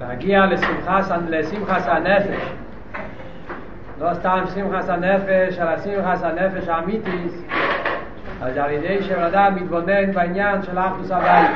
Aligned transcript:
להגיע 0.00 0.46
לשמחס, 0.46 1.10
לשמחס 1.28 1.88
הנפש. 1.88 2.52
לא 4.00 4.14
סתם 4.14 4.44
שמחס 4.54 4.88
הנפש, 4.88 5.58
אלא 5.58 5.78
שמחס 5.78 6.22
הנפש 6.22 6.68
האמיתיס. 6.68 7.42
אז 8.42 8.56
על 8.56 8.70
ידי 8.70 9.02
שבן 9.02 9.54
מתבונן 9.54 10.12
בעניין 10.12 10.62
של 10.62 10.78
אחדוס 10.78 11.10
הבית. 11.10 11.50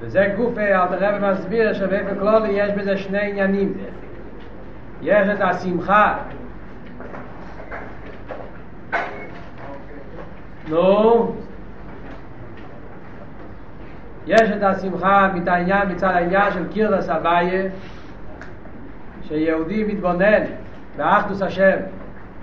וזה 0.00 0.32
גוף, 0.36 0.58
אלתר 0.58 1.16
רבי 1.16 1.32
מסביר 1.32 1.72
שבאופן 1.72 2.18
כלולי 2.18 2.48
יש 2.48 2.70
בזה 2.72 2.96
שני 2.96 3.30
עניינים. 3.30 3.72
יש 5.02 5.28
את 5.28 5.40
השמחה. 5.40 6.14
נו, 10.68 11.34
יש 14.26 14.50
את 14.50 14.62
השמחה 14.62 15.28
מתעניין 15.34 15.88
מצד 15.88 16.06
העניין 16.06 16.52
של 16.52 16.68
קירדס 16.72 17.08
אבייה 17.08 17.70
שיהודי 19.22 19.84
מתבונן 19.84 20.42
באחדוס 20.96 21.42
השם. 21.42 21.76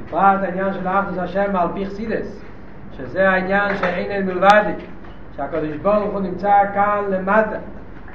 בפרט 0.06 0.40
העניין 0.44 0.74
של 0.74 0.88
אחדוס 0.88 1.18
השם 1.18 1.56
על 1.56 1.68
פי 1.74 1.86
חסידס 1.86 2.42
שזה 2.98 3.30
העניין 3.30 3.78
שאין 3.78 4.12
אין 4.12 4.26
מלבדי 4.26 4.74
שהקדוש 5.36 5.78
ברוך 5.82 6.14
הוא 6.14 6.22
נמצא 6.22 6.54
כאן 6.74 7.04
למטה 7.10 7.58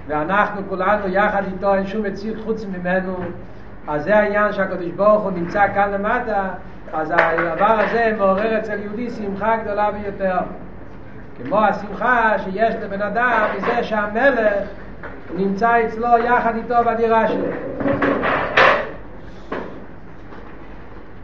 ואנחנו 0.07 0.63
כולנו 0.69 1.09
יחד 1.09 1.43
איתו 1.53 1.75
אין 1.75 1.87
שום 1.87 2.03
מציאות 2.07 2.45
חוץ 2.45 2.65
ממנו. 2.65 3.17
אז 3.89 4.05
זה 4.05 4.17
העניין 4.17 4.53
שהקדוש 4.53 4.91
ברוך 4.91 5.23
הוא 5.23 5.31
נמצא 5.31 5.67
כאן 5.75 5.91
למטה 5.91 6.49
אז 6.93 7.11
הדבר 7.11 7.81
הזה 7.81 8.13
מעורר 8.19 8.59
אצל 8.59 8.79
יהודי 8.79 9.11
שמחה 9.11 9.57
גדולה 9.57 9.91
ביותר 9.91 10.39
כמו 11.45 11.65
השמחה 11.65 12.39
שיש 12.39 12.75
לבן 12.75 13.03
אדם 13.03 13.49
מזה 13.57 13.85
שהמלך 13.85 14.69
נמצא 15.37 15.87
אצלו 15.87 16.09
יחד 16.19 16.57
איתו 16.57 16.75
בדירה 16.87 17.29
שלו. 17.29 17.47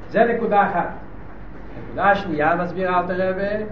זה 0.09 0.25
נקודה 0.25 0.63
אחת. 0.63 0.89
נקודה 1.95 2.15
שנייה 2.15 2.57
מסביר 2.57 2.89
אל 2.89 3.07
תרבה, 3.07 3.65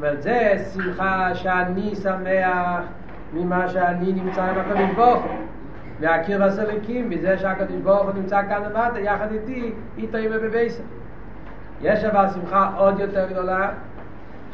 אבל 0.00 0.16
זה 0.16 0.64
שמחה 0.74 1.34
שאני 1.34 1.94
שמח 1.94 2.84
ממה 3.32 3.68
שאני 3.68 4.12
נמצא 4.12 4.42
עם 4.42 4.58
הקדוש 4.58 4.90
ברוך 4.96 5.24
הוא. 5.24 5.36
והקיר 6.00 6.40
והסליקים, 6.40 7.10
מזה 7.10 7.38
שהקדוש 7.38 7.80
ברוך 7.80 8.02
הוא 8.02 8.12
נמצא 8.14 8.42
כאן 8.48 8.62
למטה, 8.62 9.00
יחד 9.00 9.32
איתי, 9.32 9.72
איתו 9.98 10.18
עם 10.18 10.32
בבייסה. 10.32 10.82
יש 11.80 12.04
אבל 12.04 12.26
שמחה 12.34 12.70
עוד 12.76 13.00
יותר 13.00 13.26
גדולה, 13.30 13.70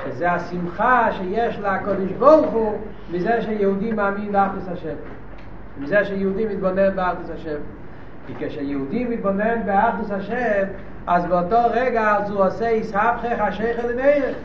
שזה 0.04 0.32
השמחה 0.32 1.08
שיש 1.12 1.58
לקודש 1.58 2.12
ברוך 2.18 2.50
הוא 2.50 2.78
מזה 3.12 3.42
שיהודי 3.42 3.92
מאמין 3.92 4.32
באחדוס 4.32 4.68
השם. 4.68 4.94
מזה 5.78 6.04
שיהודי 6.04 6.46
מתבונן 6.46 6.96
באחדוס 6.96 7.30
השם. 7.30 7.58
כי 8.26 8.32
כשיהודי 8.38 9.04
מתבונן 9.04 9.66
באחדוס 9.66 10.10
השם 10.10 10.64
אז 11.06 11.26
באותו 11.26 11.58
רגע 11.70 12.16
אז 12.16 12.30
הוא 12.30 12.44
עושה 12.44 12.70
ישהפכך 12.70 13.40
השכל 13.40 13.86
לנערך 13.88 14.36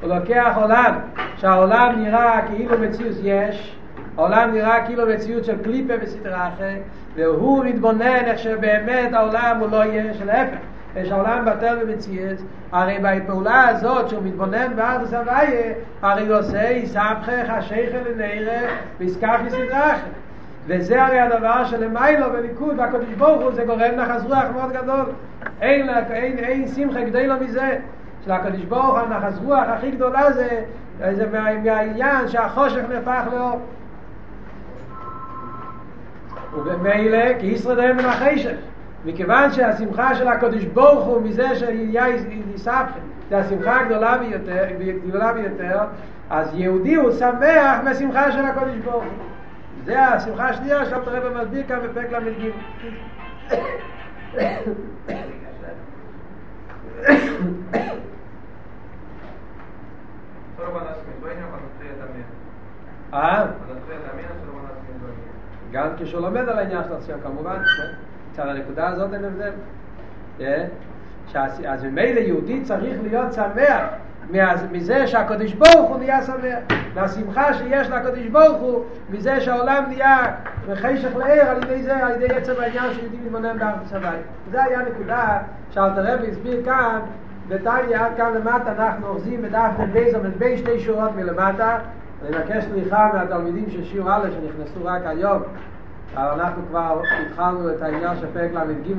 הוא 0.00 0.14
לוקח 0.14 0.56
עולם 0.56 0.94
שהעולם 1.36 1.94
נראה 1.96 2.40
כאילו 2.46 2.78
מציאות 2.78 3.16
יש 3.22 3.76
העולם 4.16 4.52
נראה 4.52 4.86
כאילו 4.86 5.06
מציאות 5.06 5.44
של 5.44 5.62
קליפה 5.62 5.92
וסדרה 6.02 6.48
אחרת 6.48 6.80
והוא 7.14 7.64
מתבונן 7.64 8.24
איך 8.26 8.38
שבאמת 8.38 9.12
העולם 9.12 9.56
הוא 9.60 9.70
לא 9.70 9.84
יש, 9.84 10.22
להפך 10.22 10.56
יש 10.96 11.10
העולם 11.10 11.44
בטל 11.46 11.78
ומציאס, 11.82 12.42
הרי 12.72 12.98
בפעולה 13.02 13.68
הזאת 13.68 14.08
שהוא 14.08 14.22
מתבונן 14.22 14.76
בארדוס 14.76 15.12
הוויה, 15.14 15.72
הרי 16.02 16.26
הוא 16.26 16.36
עושה 16.36 16.70
יסבכך 16.70 17.48
השייכל 17.48 17.98
לנערך 18.08 18.70
ויסקח 18.98 19.40
מסדרך. 19.44 19.98
וזה 20.66 21.04
הרי 21.04 21.20
הדבר 21.20 21.64
שלמיילו 21.64 22.30
בליכוד 22.32 22.78
והקדוש 22.78 23.14
ברוך 23.18 23.42
הוא 23.42 23.52
זה 23.52 23.64
גורם 23.64 23.94
נחס 23.96 24.22
רוח 24.22 24.44
מאוד 24.54 24.72
גדול. 24.72 25.04
אין, 25.60 25.88
אין, 25.88 26.38
אין 26.38 26.68
שמחה 26.68 27.00
גדולה 27.00 27.36
מזה. 27.36 27.78
של 28.24 28.32
הקדוש 28.32 28.64
ברוך 28.64 28.98
הנחס 28.98 29.38
רוח 29.44 29.64
הכי 29.68 29.90
גדולה 29.90 30.32
זה, 30.32 30.62
זה 31.12 31.26
מהעניין 31.32 32.28
שהחושך 32.28 32.82
נהפך 32.88 33.22
לאור. 33.32 33.60
ובמילא 36.54 37.38
כי 37.38 37.46
ישראל 37.46 37.76
דהם 37.76 37.96
מן 37.96 38.04
החשך. 38.04 38.56
מכיוון 39.04 39.52
שהשמחה 39.52 40.14
של 40.14 40.28
הקדוש 40.28 40.64
ברוך 40.64 41.04
הוא 41.04 41.22
מזה 41.22 41.56
שיהיה 41.56 42.04
ניסבכם, 42.52 43.00
זה 43.28 43.38
השמחה 43.38 43.80
הגדולה 43.80 44.18
ביותר, 44.18 44.64
גדולה 45.06 45.32
ביותר, 45.32 45.78
אז 46.30 46.54
יהודי 46.54 46.94
הוא 46.94 47.12
שמח 47.12 47.80
מהשמחה 47.84 48.32
של 48.32 48.44
הקדוש 48.44 48.76
ברוך 48.84 49.04
הוא. 49.04 49.12
זה 49.84 50.02
השמחה 50.02 50.48
השנייה 50.48 50.84
שאתה 50.84 51.10
רב 51.10 51.42
מסביר 51.42 51.62
כאן 51.68 51.78
בפרק 51.84 52.12
ל"ג. 52.12 52.50
גם 65.72 65.88
כשהוא 65.98 66.22
לומד 66.22 66.48
על 66.48 66.58
העניין 66.58 66.82
של 66.84 66.92
עצמם 66.92 67.20
כמובן, 67.22 67.56
כן? 67.56 68.09
על 68.38 68.48
הנקודה 68.48 68.88
הזאת 68.88 69.10
אין 69.14 69.24
הבדל. 69.24 69.52
אז 71.68 71.84
ממילא 71.84 72.20
יהודי 72.20 72.62
צריך 72.62 72.98
להיות 73.02 73.32
שמח 73.32 73.88
מזה 74.72 75.06
שהקדוש 75.06 75.52
ברוך 75.52 75.90
הוא 75.90 75.98
נהיה 75.98 76.22
שמח, 76.22 76.58
מהשמחה 76.94 77.54
שיש 77.54 77.88
לקדוש 77.88 78.26
ברוך 78.26 78.60
הוא 78.60 78.84
מזה 79.10 79.40
שהעולם 79.40 79.84
נהיה 79.88 80.16
חשך 80.74 81.16
לער 81.16 81.48
על 81.48 81.56
ידי 81.56 81.82
זה, 81.82 81.96
על 81.96 82.22
ידי 82.22 82.34
עצם 82.34 82.52
העניין 82.58 82.94
שיהודי 82.94 83.16
מתבונן 83.16 83.58
בארץ 83.58 83.92
הבית. 83.92 84.20
זה 84.50 84.64
היה 84.64 84.78
נקודה 84.90 85.38
שאלתר 85.70 86.14
רבי 86.14 86.30
הסביר 86.30 86.64
כאן, 86.64 87.00
בטניה 87.48 88.06
עד 88.06 88.12
כאן 88.16 88.32
למטה 88.34 88.72
אנחנו 88.72 89.08
אוחזים 89.08 89.42
בדף 89.42 89.70
נ"ב 89.78 89.98
בין 90.38 90.56
שתי 90.56 90.80
שורות 90.80 91.10
מלמטה. 91.16 91.78
אני 92.22 92.36
מבקש 92.36 92.64
סליחה 92.64 93.10
מהתלמידים 93.14 93.70
של 93.70 93.84
שיעור 93.84 94.10
א' 94.12 94.28
שנכנסו 94.30 94.84
רק 94.84 95.02
היום 95.04 95.42
אבל 96.14 96.40
אנחנו 96.40 96.62
כבר 96.68 97.02
התחלנו 97.26 97.70
את 97.70 97.82
העניין 97.82 98.16
של 98.16 98.26
פרק 98.32 98.50
ל"ג 98.52 98.94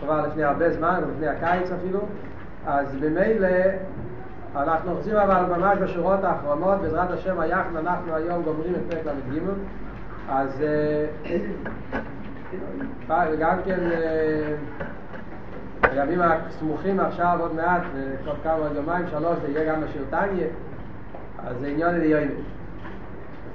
כבר 0.00 0.26
לפני 0.26 0.44
הרבה 0.44 0.70
זמן, 0.70 1.00
לפני 1.14 1.28
הקיץ 1.28 1.70
אפילו, 1.72 2.00
אז 2.66 2.96
במילא 2.96 3.48
אנחנו 4.56 4.90
אוחזים 4.90 5.16
אבל 5.16 5.56
ממש 5.56 5.78
בשורות 5.78 6.24
האחרונות, 6.24 6.80
בעזרת 6.80 7.10
השם 7.10 7.40
היחד 7.40 7.76
אנחנו 7.76 8.14
היום 8.14 8.42
גומרים 8.42 8.74
את 8.74 8.94
פרק 8.94 9.06
ל"ג, 9.06 9.40
אז 10.28 10.62
גם 13.38 13.58
כן 13.64 13.80
בימים 15.90 16.20
הסמוכים 16.22 17.00
עכשיו 17.00 17.36
עוד 17.40 17.54
מעט, 17.54 17.82
כל 18.24 18.30
כמה 18.42 18.58
יומיים 18.74 19.06
שלוש 19.10 19.38
זה 19.38 19.48
יהיה 19.48 19.72
גם 19.72 19.80
בשיר 19.80 20.04
טניה, 20.10 20.46
אז 21.46 21.56
זה 21.60 21.66
עניין 21.66 22.00
ליום. 22.00 22.28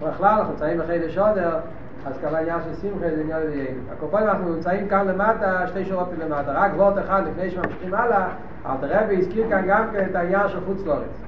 בכלל 0.02 0.28
אנחנו 0.28 0.54
נמצאים 0.54 0.80
בחידש 0.80 1.18
עודר 1.18 1.60
אז 2.06 2.18
כאן 2.22 2.36
העניין 2.36 2.60
של 2.64 2.82
שמחה 2.82 3.10
זה 3.16 3.22
עניין 3.22 3.42
לדיינו. 3.42 3.80
הקופונים 3.92 4.28
אנחנו 4.28 4.56
נמצאים 4.56 4.88
כאן 4.88 5.08
למטה, 5.08 5.68
שתי 5.68 5.86
שורות 5.86 6.10
למטה, 6.20 6.52
רק 6.52 6.72
וורט 6.76 6.98
אחד 7.06 7.24
לפני 7.28 7.52
שממשיכים 7.52 7.94
הלאה, 7.94 8.28
אלתר 8.66 9.04
רבי 9.04 9.18
הזכיר 9.18 9.50
כאן 9.50 9.66
גם 9.68 9.84
כן 9.92 10.08
את 10.10 10.16
העניין 10.16 10.48
של 10.48 10.60
חוץ 10.66 10.86
לארץ. 10.86 11.24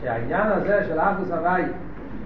שהעניין 0.00 0.46
הזה 0.46 0.84
של 0.88 1.00
אחדוס 1.00 1.30
הוואי, 1.30 1.62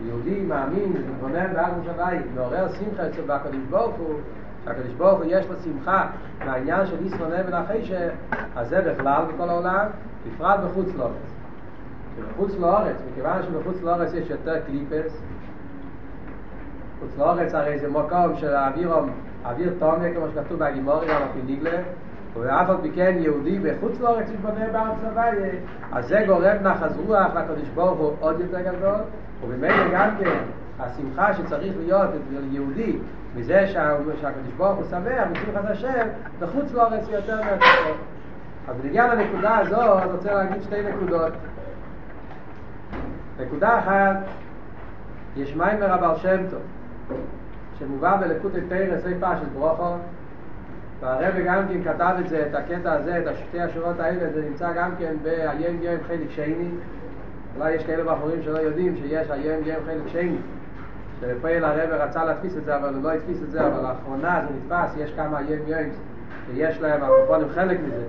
יהודי 0.06 0.40
מאמין 0.40 0.92
ומתבונן 0.94 1.52
באחדוס 1.54 1.86
הוואי, 1.88 2.18
מעורר 2.34 2.68
שמחה 2.68 3.06
אצל 3.06 3.32
הקדוש 3.32 3.62
ברוך 3.70 3.96
הוא, 3.96 4.14
שהקדוש 4.64 4.92
ברוך 4.92 5.18
הוא 5.18 5.24
יש 5.28 5.46
לו 5.46 5.54
שמחה 5.64 6.06
מהעניין 6.44 6.86
של 6.86 7.06
ישרו 7.06 7.26
נבן 7.26 7.52
החשך, 7.52 8.10
אז 8.56 8.68
זה 8.68 8.80
בכלל 8.80 9.22
בכל 9.34 9.48
העולם, 9.48 9.86
בפרט 10.26 10.60
בחוץ 10.60 10.86
לארץ. 10.96 11.32
בחוץ 12.18 12.52
לארץ, 12.60 12.96
מכיוון 13.10 13.42
שבחוץ 13.42 13.82
לארץ 13.82 14.14
יש 14.14 14.30
יותר 14.30 14.60
קליפס, 14.66 15.22
חוץ 17.02 17.18
לאורץ 17.18 17.54
הרי 17.54 17.78
זה 17.78 17.88
מקום 17.88 18.36
של 18.36 18.54
האוויר, 18.54 18.94
אוויר 19.44 19.72
תומי 19.78 20.14
כמו 20.14 20.26
שכתוב 20.34 20.58
בהגימורי 20.58 21.10
על 21.10 21.22
הפיניגלה 21.22 21.78
ואף 22.40 22.70
על 22.70 22.76
פי 22.82 23.00
יהודי 23.00 23.58
בחוץ 23.58 24.00
לאורץ 24.00 24.26
מתבונן 24.30 24.72
בארץ 24.72 24.98
הוויה 25.04 25.52
אז 25.92 26.08
זה 26.08 26.24
גורם 26.26 26.56
נחז 26.62 26.98
רוח 27.06 27.34
לקדוש 27.34 27.68
ברוך 27.74 27.98
הוא 27.98 28.12
עוד 28.20 28.40
יותר 28.40 28.60
גדול. 28.60 29.00
ובמילא 29.44 29.88
גם 29.92 30.10
כן 30.18 30.38
השמחה 30.80 31.34
שצריך 31.34 31.72
להיות 31.78 32.10
יהודי 32.50 32.98
מזה 33.36 33.66
שהקדוש 33.66 34.52
ברוך 34.56 34.76
הוא 34.76 34.84
שמח 34.90 35.28
בשמחת 35.32 35.70
השם 35.70 36.08
בחוץ 36.38 36.72
לאורץ 36.72 37.08
יותר 37.08 37.40
מהכל 37.40 37.92
אז 38.68 38.76
בנגיע 38.82 39.14
לנקודה 39.14 39.58
הזאת 39.58 40.02
אני 40.02 40.12
רוצה 40.12 40.34
להגיד 40.34 40.62
שתי 40.62 40.82
נקודות. 40.82 41.32
נקודה 43.40 43.78
אחת 43.78 44.16
יש 45.36 45.56
מים 45.56 45.80
מרבל 45.80 46.16
שם 46.16 46.46
טוב 46.50 46.60
שמובא 47.78 48.16
בלקוט 48.16 48.56
את 48.56 48.62
תרא 48.68 48.98
סי 48.98 49.14
פשט 49.20 49.52
ברוכו 49.54 49.94
והרבא 51.00 51.40
גם 51.44 51.62
כן 51.68 51.84
כתב 51.84 52.14
את 52.20 52.28
זה, 52.28 52.46
את 52.50 52.54
הקטע 52.54 52.92
הזה, 52.92 53.18
את 53.18 53.26
השתי 53.26 53.60
השורות 53.60 54.00
האלה, 54.00 54.32
זה 54.34 54.42
נמצא 54.48 54.72
גם 54.72 54.90
כן 54.98 55.14
באיים 55.22 55.78
ים 55.82 55.98
חלק 56.08 56.30
שני 56.30 56.68
אולי 57.56 57.72
יש 57.72 57.84
כאלה 57.84 58.14
בחורים 58.14 58.42
שלא 58.42 58.58
יודעים 58.58 58.96
שיש 58.96 59.30
היים 59.30 59.60
ים 59.64 59.78
חלק 59.86 60.08
שני 60.08 60.36
ופועל 61.20 61.64
הרב 61.64 61.90
רצה 61.90 62.24
להדפיס 62.24 62.56
את 62.56 62.64
זה, 62.64 62.76
אבל 62.76 62.94
הוא 62.94 63.02
לא 63.02 63.10
הדפיס 63.10 63.42
את 63.42 63.50
זה, 63.50 63.66
אבל 63.66 63.82
לאחרונה 63.82 64.40
זה 64.48 64.54
נתפס, 64.54 64.96
יש 64.96 65.12
כמה 65.16 65.40
ים 65.42 65.58
יוימס 65.66 65.94
שיש 66.46 66.80
להם, 66.80 67.02
הקופונים 67.02 67.48
חלק 67.48 67.78
מזה. 67.80 68.04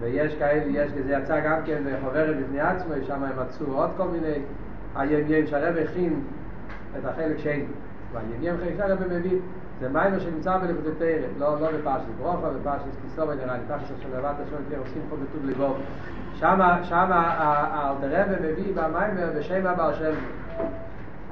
ויש 0.00 0.34
כאלה, 0.34 0.62
יש, 0.66 0.90
זה 1.06 1.12
יצא 1.12 1.40
גם 1.40 1.56
כן 1.64 1.82
בחוברת 1.84 2.36
בפני 2.36 2.60
עצמו, 2.60 2.94
שם 3.06 3.24
הם 3.24 3.32
מצאו 3.46 3.66
עוד 3.66 3.90
כל 3.96 4.08
מיני 4.08 4.34
הים 4.96 5.24
ים 5.28 5.46
שהרב 5.46 5.76
הכין 5.76 6.20
את 6.98 7.04
החלק 7.04 7.38
שאין. 7.38 7.66
והים 8.12 8.42
ים 8.42 8.56
חלק 8.56 8.76
שהרב 8.76 8.98
מביא, 9.10 9.38
זה 9.80 9.88
מיימר 9.88 10.18
שנמצא 10.18 10.58
בלימודי 10.58 10.90
תרא, 10.98 11.08
לא, 11.38 11.60
לא 11.60 11.68
בפרשת 11.78 12.04
ברוכה, 12.18 12.48
בפרשת 12.60 12.84
כיסובה 13.02 13.34
נראה 13.34 13.56
לי, 13.56 13.62
פרשת 13.68 13.94
של 14.02 14.18
לבט 14.18 14.34
השם 14.46 14.56
תהיה 14.68 14.80
עושים 14.80 15.02
פה 15.10 15.16
בטוב 15.16 15.50
לבוב. 15.50 15.78
שמה, 16.34 16.78
האלתרבה 16.90 18.36
מביא 18.40 18.72
במיימר 18.74 19.30
בשם 19.36 19.66
הבעל 19.66 19.94
שם. 19.94 20.12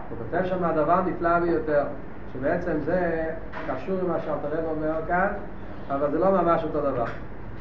הוא 0.09 0.19
כותב 0.19 0.45
שם 0.45 0.65
הדבר 0.65 1.01
נפלא 1.01 1.39
ביותר, 1.39 1.85
שבעצם 2.33 2.73
זה 2.85 3.25
קשור 3.67 3.99
עם 4.01 4.09
מה 4.09 4.21
שאלתרבה 4.21 4.71
אומר 4.71 5.01
כאן, 5.09 5.29
אבל 5.91 6.11
זה 6.11 6.19
לא 6.19 6.31
ממש 6.31 6.65
אותו 6.65 6.81
דבר. 6.81 7.05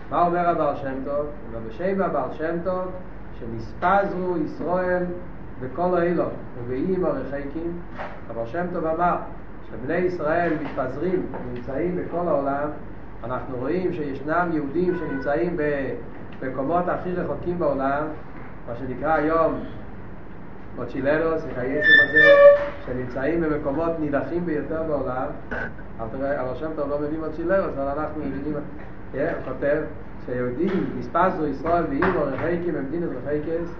מה 0.09 0.25
אומר 0.25 0.49
הבעל 0.49 0.75
שם 0.75 0.93
טוב? 1.05 1.15
הוא 1.15 1.25
אומר 1.47 1.67
בשם 1.69 2.01
הבעל 2.01 2.33
שם 2.33 2.55
טוב, 2.63 2.91
שנספזו 3.39 4.37
ישראל 4.37 5.03
בכל 5.61 5.97
האילון 5.97 6.31
ובאיים 6.57 7.05
הרחקים, 7.05 7.79
הבעל 8.29 8.47
שם 8.47 8.65
טוב 8.73 8.85
אמר 8.85 9.15
שבני 9.69 9.97
ישראל 9.97 10.53
מתפזרים 10.63 11.25
ונמצאים 11.31 11.95
בכל 11.97 12.27
העולם, 12.27 12.69
אנחנו 13.23 13.57
רואים 13.57 13.93
שישנם 13.93 14.49
יהודים 14.53 14.95
שנמצאים 14.99 15.57
במקומות 16.41 16.87
הכי 16.87 17.13
רחוקים 17.13 17.59
בעולם, 17.59 18.03
מה 18.67 18.75
שנקרא 18.75 19.13
היום 19.13 19.53
מוצ'ילרוס, 20.75 21.43
וכייסם 21.51 22.03
הזה, 22.09 22.23
שנמצאים 22.85 23.41
במקומות 23.41 23.91
נידחים 23.99 24.45
ביותר 24.45 24.83
בעולם, 24.83 25.25
אבל 25.99 26.55
שם 26.55 26.69
טוב 26.75 26.89
לא 26.89 26.99
מבין 26.99 27.19
מוצ'ילרוס, 27.19 27.77
אבל 27.77 27.99
אנחנו 27.99 28.21
מבינים, 28.25 28.53
הוא 29.13 29.21
כותב 29.45 29.77
שיהודים 30.25 30.89
מספזו 30.99 31.47
ישראל 31.47 31.83
ואימו 31.89 32.19
רחיקים 32.21 32.73
במדינת 32.73 33.09
רחיקס, 33.25 33.73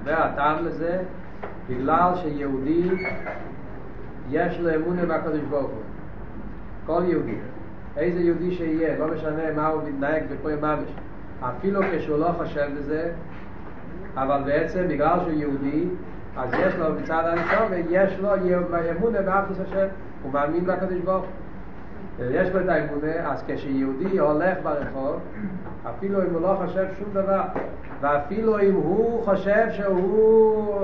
אומר 0.00 0.22
הטעם 0.22 0.64
לזה, 0.64 1.02
בגלל 1.68 2.12
שיהודי 2.16 2.88
יש 4.30 4.58
לו 4.58 4.74
אמונה 4.74 5.06
בקדוש 5.06 5.40
ברוך 5.50 5.70
הוא. 5.70 5.82
כל 6.86 7.02
יהודי. 7.08 7.36
איזה 7.96 8.20
יהודי 8.20 8.50
שיהיה, 8.50 8.98
לא 8.98 9.06
משנה 9.14 9.52
מה 9.56 9.66
הוא 9.66 9.82
מתנהג 9.88 10.22
בפועל 10.32 10.56
ממש. 10.60 10.90
אפילו 11.40 11.80
כשהוא 11.92 12.18
לא 12.18 12.32
חושב 12.38 12.66
בזה, 12.78 13.12
אבל 14.16 14.42
בעצם 14.44 14.88
בגלל 14.88 15.18
שהוא 15.20 15.32
יהודי, 15.32 15.84
אז 16.36 16.50
יש 16.58 16.74
לו 16.74 16.94
מצד 17.02 17.22
הראשון, 17.26 17.72
ויש 17.72 18.18
לו 18.18 18.28
אמונה 18.90 19.22
באחדוס 19.22 19.60
השם, 19.60 19.86
הוא 20.22 20.32
מאמין 20.32 20.66
בקדוש 20.66 20.98
ברוך 21.04 21.24
הוא. 21.24 22.26
יש 22.30 22.48
לו 22.48 22.60
את 22.60 22.68
האמונה, 22.68 23.30
אז 23.32 23.44
כשיהודי 23.46 24.18
הולך 24.18 24.58
ברחוב, 24.62 25.20
אפילו 25.88 26.22
אם 26.22 26.34
הוא 26.34 26.40
לא 26.40 26.58
חושב 26.66 26.86
שום 26.98 27.08
דבר, 27.12 27.42
ואפילו 28.00 28.60
אם 28.60 28.74
הוא 28.74 29.24
חושב 29.24 29.66
שהוא 29.70 30.74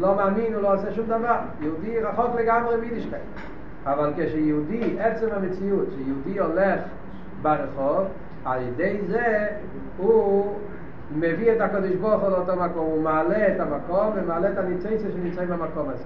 לא 0.00 0.14
מאמין, 0.16 0.54
הוא 0.54 0.62
לא 0.62 0.74
עושה 0.74 0.92
שום 0.92 1.06
דבר. 1.06 1.36
יהודי 1.60 2.00
רחוק 2.00 2.34
לגמרי 2.40 2.76
מיידישקייט. 2.76 3.22
אבל 3.86 4.12
כשיהודי, 4.16 5.00
עצם 5.00 5.26
המציאות, 5.32 5.86
שיהודי 5.96 6.38
הולך 6.38 6.80
ברחוב, 7.42 8.06
על 8.44 8.62
ידי 8.62 8.98
זה 9.08 9.48
הוא 9.96 10.54
מביא 11.14 11.52
את 11.52 11.60
הקדוש 11.60 11.90
ברוך 11.90 12.22
הוא 12.22 12.30
לאותו 12.30 12.56
מקום, 12.56 12.86
הוא 12.86 13.02
מעלה 13.02 13.48
את 13.48 13.60
המקום 13.60 14.12
ומעלה 14.14 14.50
את 14.52 14.58
הניצייציה 14.58 15.10
שנמצאים 15.10 15.48
במקום 15.48 15.88
הזה. 15.88 16.04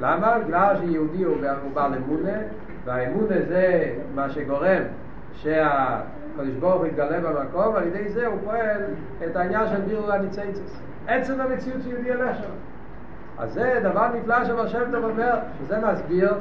למה? 0.00 0.38
בגלל 0.38 0.76
שיהודי 0.80 1.22
הוא, 1.22 1.36
בעל 1.74 1.94
אמונה, 1.94 2.38
והאמונה 2.84 3.36
זה 3.48 3.92
מה 4.14 4.30
שגורם 4.30 4.82
שהקדוש 6.36 6.54
ברוך 6.54 6.74
הוא 6.74 6.86
יתגלה 6.86 7.20
במקום, 7.20 7.74
ועל 7.74 7.86
ידי 7.86 8.08
זה 8.08 8.26
הוא 8.26 8.38
פועל 8.44 8.82
את 9.26 9.36
העניין 9.36 9.68
של 9.68 9.80
בירור 9.80 10.12
הניצייצס. 10.12 10.80
עצם 11.06 11.40
המציאות 11.40 11.82
שיהודי 11.82 12.12
הולך 12.12 12.36
שם. 12.36 12.50
אז 13.38 13.52
זה 13.52 13.80
דבר 13.82 14.08
נפלא 14.14 14.44
שבר 14.44 14.68
שם 14.68 14.82
טוב 14.92 15.04
אומר, 15.04 15.34
שזה 15.58 15.78
מסביר, 15.78 16.34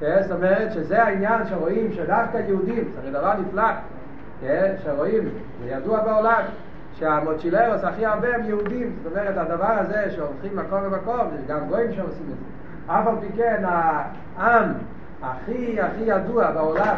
זאת 0.00 0.30
אומרת 0.30 0.72
שזה 0.72 1.02
העניין 1.02 1.46
שרואים 1.46 1.92
שדווקא 1.92 2.36
יהודים, 2.48 2.92
זה 3.04 3.10
דבר 3.10 3.32
נפלא, 3.40 3.70
שרואים, 4.84 5.28
זה 5.64 5.70
ידוע 5.70 6.00
בעולם, 6.00 6.42
שהמוצ'ילרוס 6.94 7.84
הכי 7.84 8.06
הרבה 8.06 8.34
הם 8.34 8.44
יהודים, 8.44 8.96
זאת 9.02 9.12
אומרת 9.12 9.36
הדבר 9.36 9.70
הזה 9.70 10.10
שהולכים 10.10 10.56
מקום 10.56 10.84
למקום, 10.84 11.28
יש 11.34 11.46
גם 11.46 11.68
גויים 11.68 11.92
שעושים 11.92 12.26
את 12.32 12.38
זה. 12.38 12.92
אף 12.92 13.06
על 13.06 13.14
פי 13.20 13.26
כן 13.36 13.62
העם 14.36 14.72
הכי 15.22 15.80
הכי 15.80 16.02
ידוע 16.06 16.50
בעולם, 16.50 16.96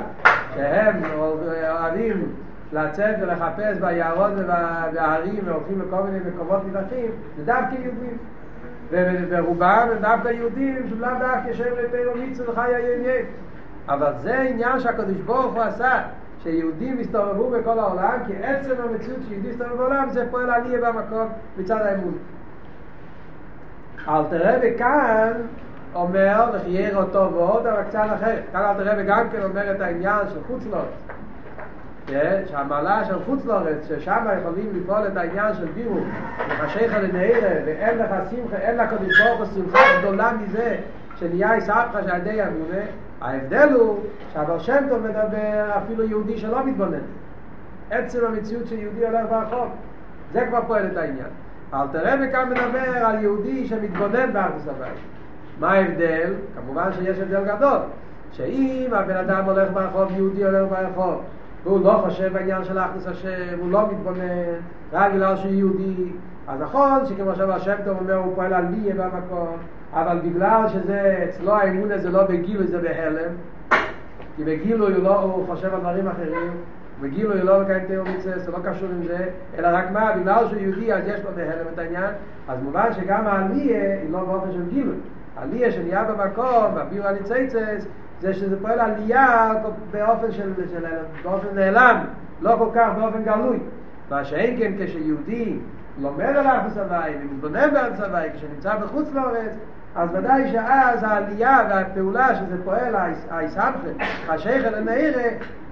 שהם 0.55 1.03
אוהבים 1.19 2.33
לצאת 2.73 3.17
ולחפש 3.21 3.79
ביערות 3.81 4.33
ובהרים 4.37 5.41
והולכים 5.45 5.83
לכל 5.83 6.03
מיני 6.03 6.19
מקומות 6.29 6.65
נידחים, 6.65 7.11
זה 7.37 7.45
דווקא 7.45 7.75
יהודים. 7.75 8.19
ורובם 8.91 9.89
הם 9.93 9.99
דווקא 10.01 10.29
יהודים 10.29 10.89
שלא 10.89 11.09
דווקא 11.09 11.53
שהם 11.53 11.73
לתאו 11.83 12.15
מיצו 12.15 12.45
וחי 12.47 12.75
העניין 12.75 13.25
אבל 13.89 14.13
זה 14.19 14.41
עניין 14.41 14.81
שהקדוש 14.81 15.17
ברוך 15.17 15.55
הוא 15.55 15.63
עשה 15.63 16.03
שיהודים 16.43 16.99
הסתובבו 17.01 17.51
בכל 17.51 17.79
העולם 17.79 18.19
כי 18.27 18.33
עצם 18.43 18.75
המציאות 18.85 19.21
שיהודי 19.29 19.51
הסתובב 19.51 19.77
בעולם 19.77 20.11
זה 20.11 20.31
פועל 20.31 20.51
עלייה 20.51 20.81
במקום 20.81 21.29
מצד 21.59 21.81
האמון 21.81 22.19
אל 24.09 24.25
תראה 24.31 24.59
וכאן 24.63 25.33
אומר 25.95 26.51
וחייר 26.55 26.97
אותו 26.97 27.31
ועוד 27.35 27.67
אבל 27.67 27.83
קצת 27.83 28.05
אחר 28.15 28.37
כאן 28.53 28.61
אל 28.61 28.75
תראה 28.75 28.95
וגם 28.99 29.29
כן 29.33 29.43
אומר 29.43 29.71
את 29.71 29.81
העניין 29.81 30.21
של 30.35 30.39
חוץ 30.47 30.63
לארץ 30.67 31.19
שהמעלה 32.51 33.05
של 33.05 33.25
חוץ 33.25 33.45
לארץ, 33.45 33.89
ששם 33.89 34.27
יכולים 34.41 34.71
לפעול 34.75 35.07
את 35.07 35.17
העניין 35.17 35.55
של 35.55 35.67
בירו, 35.75 36.01
וחשיך 36.49 36.93
לנהירה, 36.95 37.51
ואין 37.67 37.99
לך 37.99 38.11
שמחה, 38.31 38.57
אין 38.57 38.77
לך 38.77 38.91
קודש 38.91 39.21
ברוך 39.21 39.51
שמחה 39.55 39.79
גדולה 39.99 40.33
מזה, 40.33 40.77
שנהיה 41.17 41.57
יסעבך 41.57 41.99
שעל 42.07 42.21
ידי 42.21 42.43
אמונה, 42.43 42.85
ההבדל 43.21 43.73
הוא 43.73 43.99
שהבר 44.33 44.59
שם 44.59 44.85
טוב 44.89 45.07
מדבר 45.07 45.71
אפילו 45.79 46.05
יהודי 46.05 46.39
שלא 46.39 46.67
מתבונן. 46.67 46.99
עצם 47.91 48.19
המציאות 48.27 48.67
של 48.67 48.79
יהודי 48.79 49.07
הולך 49.07 49.27
ברחוב, 49.31 49.69
זה 50.33 50.47
כבר 50.49 50.61
פועל 50.67 50.87
את 50.93 50.97
העניין. 50.97 51.29
אל 51.75 51.87
תראה 51.93 52.15
וכאן 52.23 52.51
מדבר 52.51 53.07
על 53.07 53.23
יהודי 53.23 53.67
שמתבונן 53.67 54.33
בארץ 54.33 54.63
הבית. 54.69 55.18
מה 55.61 55.73
ההבדל? 55.73 56.33
כמובן 56.57 56.91
שיש 56.93 57.19
הבדל 57.19 57.45
גדול. 57.45 57.79
שאם 58.33 58.89
הבן 58.93 59.17
אדם 59.17 59.45
הולך 59.45 59.73
ברחוב, 59.73 60.11
יהודי 60.17 60.45
הולך 60.45 60.69
ברחוב, 60.71 61.23
והוא 61.65 61.85
לא 61.85 62.03
חושב 62.05 62.33
בעניין 62.33 62.65
של 62.65 62.79
אחדוס 62.79 63.07
השם, 63.07 63.59
הוא 63.59 63.71
לא 63.71 63.89
מתבונן, 63.93 64.55
רק 64.93 65.13
בגלל 65.13 65.37
שהוא 65.37 65.53
יהודי. 65.53 66.13
אז 66.49 66.61
נכון 66.61 67.07
שכמו 67.07 67.35
שהשם 67.37 67.75
טוב 67.85 67.99
אומר, 68.01 68.15
הוא 68.15 68.35
פועל 68.35 68.53
על 68.53 68.65
מי 68.65 68.93
במקום, 68.93 69.57
אבל 69.93 70.19
בגלל 70.25 70.69
שזה 70.69 71.25
אצלו 71.29 71.55
האמון 71.55 71.93
הזה 71.93 72.11
לא 72.11 72.23
בגילוי, 72.23 72.67
זה 72.67 72.79
בהלם, 72.79 73.33
כי 74.37 74.45
בגילוי 74.45 74.95
הוא, 74.95 75.03
לא, 75.03 75.21
הוא 75.21 75.47
חושב 75.47 75.75
על 75.75 75.81
דברים 75.81 76.09
אחרים, 76.09 76.53
בגילוי 77.01 77.41
הוא 77.41 77.47
לא 77.51 77.61
מקיים 77.61 77.85
תאו 77.89 78.05
מצס, 78.05 78.45
זה 78.45 78.53
לא 78.53 78.59
קשור 78.65 78.89
עם 78.89 79.03
זה, 79.07 79.29
אלא 79.59 79.69
רק 79.73 79.91
מה, 79.91 80.13
בגלל 80.21 80.49
שהוא 80.49 80.61
יהודי 80.61 80.93
אז 80.93 81.03
יש 81.07 81.21
לו 81.25 81.31
בהלם 81.37 81.67
את 81.75 81.79
העניין, 81.79 82.11
אז 82.49 82.63
מובן 82.63 82.93
שגם 82.93 83.27
העלייה 83.27 84.01
היא 84.01 84.13
לא 84.13 84.25
באופן 84.25 84.53
של 84.53 84.63
גילוי. 84.71 84.97
עלייה 85.43 85.73
שנהיה 85.73 86.05
במקום, 86.05 86.75
בביאו 86.75 87.05
הניצייצס, 87.05 87.87
זה 88.21 88.35
שזה 88.35 88.61
פועל 88.61 88.81
עלייה 88.81 89.53
באופן 89.91 90.33
של, 90.33 90.53
של 90.73 90.85
באופן 91.23 91.47
נעלם, 91.55 92.05
לא 92.41 92.57
כל 92.59 92.69
כך 92.75 92.89
באופן 92.99 93.23
גלוי. 93.23 93.59
מה 94.11 94.25
שאין 94.25 94.59
כן 94.59 94.73
כשיהודי 94.79 95.59
לומד 96.01 96.25
על 96.25 96.47
ארץ 96.47 96.77
הוואי 96.77 97.13
ומתבונן 97.21 97.71
בארץ 97.73 98.01
הוואי 98.01 98.29
כשנמצא 98.35 98.77
בחוץ 98.77 99.13
לארץ, 99.15 99.53
אז 99.95 100.11
ודאי 100.15 100.53
שאז 100.53 101.03
העלייה 101.03 101.59
והפעולה 101.71 102.35
שזה 102.35 102.65
פועל, 102.65 102.95
האיסהפכה, 103.31 103.89
השייכל 104.29 104.75
הנעירה, 104.75 105.23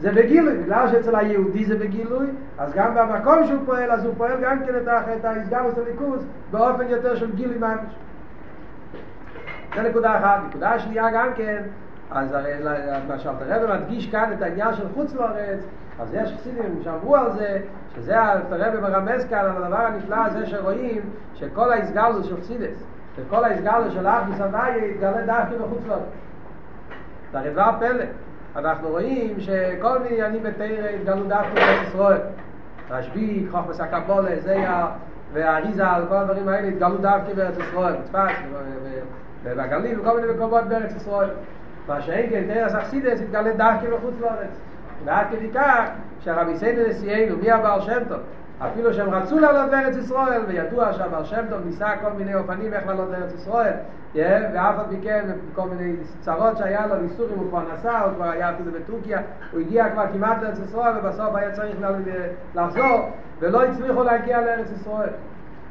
זה 0.01 0.13
בגילוי, 0.13 0.59
בגלל 0.59 0.89
שאצל 0.89 1.17
היהודי 1.17 1.65
זה 1.65 1.79
בגילוי, 1.79 2.27
אז 2.59 2.73
גם 2.75 2.95
במקום 2.95 3.47
שהוא 3.47 3.61
פועל, 3.67 3.91
אז 3.91 4.05
הוא 4.05 4.15
פועל 4.17 4.41
גם 4.43 4.59
כן 4.67 4.73
את 5.17 5.25
ההסגרוס 5.25 5.79
הליכוז 5.79 6.27
באופן 6.51 6.89
יותר 6.89 7.17
של 7.17 7.37
גילוי 7.37 7.59
ממש. 7.59 7.97
זה 9.77 9.83
נקודה 9.83 10.19
אחת. 10.19 10.41
נקודה 10.49 10.79
שנייה 10.79 11.11
גם 11.11 11.29
כן, 11.37 11.63
אז 12.11 12.37
מה 13.09 13.19
שאלת 13.19 13.37
הרב 13.41 13.81
מדגיש 13.81 14.11
כאן 14.11 14.33
את 14.37 14.43
העניין 14.43 14.75
של 14.75 14.85
חוץ 14.95 15.15
לארץ, 15.15 15.61
אז 16.01 16.15
יש 16.15 16.35
חסידים 16.35 16.81
שאמרו 16.85 17.17
על 17.17 17.33
זה, 17.33 17.59
שזה 17.95 18.23
הרב 18.23 18.81
מרמז 18.81 19.27
כאן 19.31 19.39
על 19.39 19.47
הדבר 19.47 19.77
הנפלא 19.77 20.17
הזה 20.17 20.47
שרואים 20.47 21.01
שכל 21.35 21.73
ההסגלות 21.73 22.25
של 22.25 22.41
חסידס, 22.41 22.85
וכל 23.17 23.45
ההסגלות 23.45 23.93
של 23.93 24.07
אחדוס 24.07 24.41
הוואי 24.41 24.91
יתגלה 24.91 25.27
דווקא 25.27 25.65
בחוץ 25.65 25.87
לארץ. 25.89 26.03
זה 27.33 27.39
הרי 27.39 27.51
דבר 27.51 27.71
פלא. 27.79 28.05
אנחנו 28.57 28.89
רואים 28.89 29.41
שכל 29.41 29.99
מיני 29.99 30.15
עניינים 30.15 30.43
בתרא 30.43 30.89
התגלו 31.01 31.25
דווקא 31.25 31.55
בארץ 31.55 31.89
ישראל. 31.89 32.21
רשב"י, 32.91 33.47
חוכמס 33.51 33.81
הקבולה, 33.81 34.31
היה 34.47 34.87
והאריזה 35.33 35.85
כל 36.09 36.15
הדברים 36.15 36.49
האלה 36.49 36.69
התגלו 36.69 36.97
דווקא 36.97 37.33
בארץ 37.35 37.59
ישראל, 37.59 37.95
בצפת 37.95 38.29
ובגליל 39.43 40.01
וכל 40.01 40.21
מיני 40.21 40.33
מקומות 40.33 40.65
בארץ 40.65 40.93
ישראל. 40.97 41.31
מה 41.89 42.01
שאין 42.01 42.31
כן 42.31 42.55
תרס 42.55 42.75
אכסידס 42.75 43.21
התגלה 43.21 43.53
דווקא 43.53 43.97
בחוץ 43.97 44.15
לארץ. 44.21 44.61
ועד 45.05 45.27
כדי 45.31 45.51
כך 45.55 45.89
שהרבי 46.21 46.57
סיידן 46.57 46.91
נשיאנו, 46.91 47.37
מי 47.37 47.51
הבעל 47.51 47.81
שם 47.81 48.05
טוב? 48.09 48.19
אפילו 48.59 48.95
שהם 48.95 49.11
רצו 49.11 49.39
לעלות 49.39 49.73
לארץ 49.73 49.97
ישראל, 49.97 50.43
וידוע 50.49 50.93
שהבר 50.93 51.25
שם 51.25 51.45
טוב 51.51 51.61
ניסה 51.67 51.89
כל 52.03 52.13
מיני 52.19 52.35
אופנים 52.35 52.75
איך 52.75 52.87
לעלות 52.87 53.09
לארץ 53.11 53.35
ישראל, 53.35 53.73
ואף 54.15 54.79
על 54.79 54.85
פי 54.89 54.97
כן, 55.03 55.31
כל 55.55 55.69
מיני 55.69 55.97
צרות 56.21 56.57
שהיה 56.57 56.87
לו, 56.87 56.97
ניסורים, 56.97 57.39
הוא 57.39 57.49
כבר 57.49 57.63
נסע, 57.75 57.99
הוא 57.99 58.13
כבר 58.15 58.31
היה 58.31 58.51
אפילו 58.51 58.73
בטורקיה, 58.73 59.21
הוא 59.53 59.61
הגיע 59.61 59.91
כבר 59.91 60.05
כמעט 60.13 60.43
לארץ 60.43 60.59
ישראל, 60.59 60.93
ובסוף 60.99 61.35
היה 61.35 61.53
צריך 61.53 61.77
לחזור, 62.55 63.11
ולא 63.39 63.65
הצליחו 63.65 64.03
להגיע 64.03 64.41
לארץ 64.41 64.71
ישראל. 64.71 65.11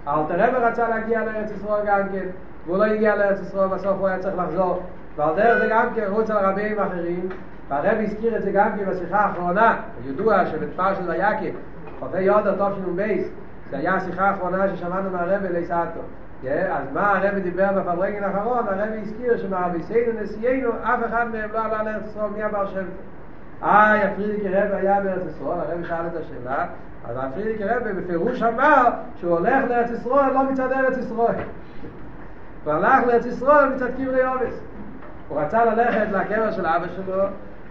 האלתר 0.05 0.65
רצה 0.65 0.89
להגיע 0.89 1.25
לארץ 1.25 1.51
ישראל 1.51 1.81
גם 1.86 2.10
כן, 2.12 2.27
והוא 2.65 2.77
לא 2.77 2.84
הגיע 2.84 3.15
לארץ 3.15 3.39
ישראל, 3.41 3.67
בסוף 3.67 3.98
הוא 4.00 4.07
היה 4.07 4.19
צריך 4.19 4.36
לחזור. 4.38 4.84
ועל 5.15 5.36
דרך 5.36 5.57
זה 5.57 5.67
גם 5.69 5.88
כן, 5.95 6.03
ראו 6.07 6.22
אצל 6.22 6.34
רבים 6.34 6.79
אחרים, 6.79 7.29
והרב 7.69 7.98
הזכיר 8.00 8.38
את 8.38 8.43
זה 8.43 8.51
גם 8.51 8.69
כן 8.77 8.86
בשיחה 8.86 9.17
האחרונה, 9.17 9.77
ידוע 10.05 10.45
שבתפר 10.45 10.95
של 10.95 11.10
ויקב, 11.10 11.55
חופי 12.00 12.22
יודו 12.22 12.55
טוב 12.57 12.74
שלנו 12.75 12.93
בייס, 12.95 13.27
זה 13.69 13.77
היה 13.77 13.95
השיחה 13.95 14.29
האחרונה 14.29 14.75
ששמענו 14.75 15.10
מהרב 15.10 15.45
אליסטו. 15.45 16.00
אז 16.43 16.88
מה 16.93 17.17
הרב 17.17 17.39
דיבר 17.39 17.67
בפברגן 17.75 18.24
האחרון? 18.24 18.57
הרב 18.67 18.89
הזכיר 19.01 19.38
שמהרביסנו 19.38 20.22
נשיאנו, 20.22 20.69
אף 20.84 21.00
אחד 21.05 21.25
מהם 21.31 21.50
לא 21.53 21.60
עלה 21.65 21.84
לארץ 21.84 22.03
ישראל, 22.05 22.29
מי 22.36 22.43
הבעל 22.43 22.67
שם 22.67 22.86
אה, 23.63 24.03
הפרידיק 24.03 24.43
רב 24.45 24.72
היה 24.72 25.01
בארץ 25.01 25.22
ישראל, 25.36 25.57
הרב 25.60 25.84
שאל 25.84 26.07
את 26.07 26.15
השאלה, 26.15 26.65
אז 27.07 27.17
הפרידיק 27.19 27.62
רב 27.62 27.88
בפירוש 27.88 28.43
אמר 28.43 28.89
שהוא 29.19 29.31
הולך 29.31 29.65
לארץ 29.69 29.91
ישראל 29.91 30.34
לא 30.34 30.51
מצד 30.51 30.72
ארץ 30.72 30.98
ישראל. 30.98 31.43
הוא 32.65 32.74
הלך 32.74 33.07
לארץ 33.07 33.25
ישראל 33.25 33.69
מצד 33.69 33.89
קברי 33.98 34.25
עובס. 34.25 34.60
הוא 35.29 35.41
רצה 35.41 35.65
ללכת 35.65 36.07
לקבר 36.12 36.51
של 36.51 36.65
אבא 36.65 36.86
שלו, 36.95 37.24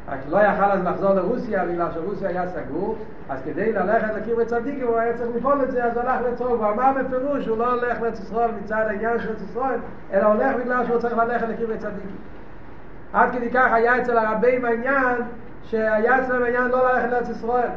רק 0.08 0.18
לא 0.28 0.38
יכל 0.38 0.64
אז 0.64 0.84
לחזור 0.84 1.14
לרוסיה 1.14 1.64
בגלל 1.64 1.86
שרוסיה 1.94 2.28
היה 2.28 2.48
סגור 2.48 2.96
אז 3.28 3.38
כדי 3.44 3.72
ללכת 3.72 4.14
לקיר 4.14 4.44
צדיק 4.44 4.82
הוא 4.82 4.96
היה 4.98 5.16
צריך 5.16 5.36
לפעול 5.36 5.62
את 5.62 5.70
זה 5.70 5.84
אז 5.84 5.96
הוא 5.96 6.02
הלך 6.02 6.26
לצרוק 6.32 6.60
הוא 6.60 6.70
אמר 6.70 6.92
בפירוש 6.92 7.46
הוא 7.46 7.58
לא 7.58 7.72
הולך 7.72 8.00
לארץ 8.00 8.20
ישראל 8.20 8.50
מצד 8.62 8.84
העניין 8.88 9.18
של 9.18 9.28
ארץ 9.28 9.42
ישראל 9.50 9.78
אלא 10.12 10.26
הולך 10.26 10.56
בגלל 10.56 10.86
שהוא 10.86 10.98
צריך 10.98 11.16
ללכת 11.16 11.48
לקיר 11.48 11.76
צדיק 11.78 12.10
עד 13.12 13.32
כדי 13.32 13.50
כך 13.50 13.72
היה 13.72 14.02
אצל 14.02 14.18
הרבים 14.18 14.64
העניין 14.64 15.16
שהיה 15.62 16.20
אצלם 16.20 16.42
העניין 16.42 16.68
לא 16.70 16.92
ללכת 16.92 17.10
לארץ 17.10 17.28
ישראל 17.28 17.68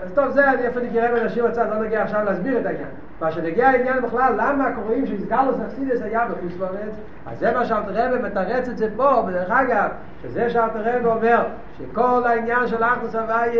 אז 0.00 0.12
טוב 0.14 0.28
זה 0.28 0.50
איפה 0.50 0.80
נקרא 0.80 1.10
בראשי 1.10 1.42
בצד 1.42 1.66
לא 1.70 1.84
נגיע 1.84 2.02
עכשיו 2.02 2.24
להסביר 2.24 2.60
את 2.60 2.66
העניין. 2.66 2.88
מה 3.20 3.32
שנגיע 3.32 3.68
העניין 3.68 4.02
בכלל 4.02 4.32
למה 4.36 4.72
קוראים 4.74 5.06
שהסגלוס 5.06 5.56
אכסידס 5.66 6.02
היה 6.02 6.26
בחוץ 6.28 6.60
לארץ 6.60 6.94
אז 7.26 7.38
זה 7.38 7.52
מה 7.52 7.64
שאלת 7.64 7.84
רבי 7.88 8.22
מתרץ 8.22 8.68
את 8.68 8.78
זה 8.78 8.88
פה 8.96 9.22
בדרך 9.26 9.50
אגב 9.50 9.88
שזה 10.22 10.50
שאלת 10.50 10.72
רבי 10.74 11.06
אומר 11.06 11.46
שכל 11.78 12.22
העניין 12.26 12.66
של 12.66 12.84
אחדוס 12.84 13.14
הוואי 13.14 13.58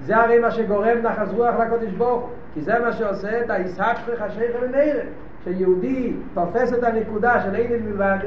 זה 0.00 0.16
הרי 0.16 0.38
מה 0.38 0.50
שגורם 0.50 0.98
נחז 1.02 1.32
רוח 1.32 1.54
לקודש 1.60 1.92
ברוך 1.92 2.30
כי 2.54 2.62
זה 2.62 2.78
מה 2.78 2.92
שעושה 2.92 3.40
את 3.40 3.50
הישחק 3.50 3.96
חשיך 4.18 4.50
ונראה 4.62 5.00
שיהודי 5.44 6.12
תופס 6.34 6.72
את 6.72 6.84
הנקודה 6.84 7.40
של 7.42 7.54
אין 7.54 7.86
מלבד 7.86 8.18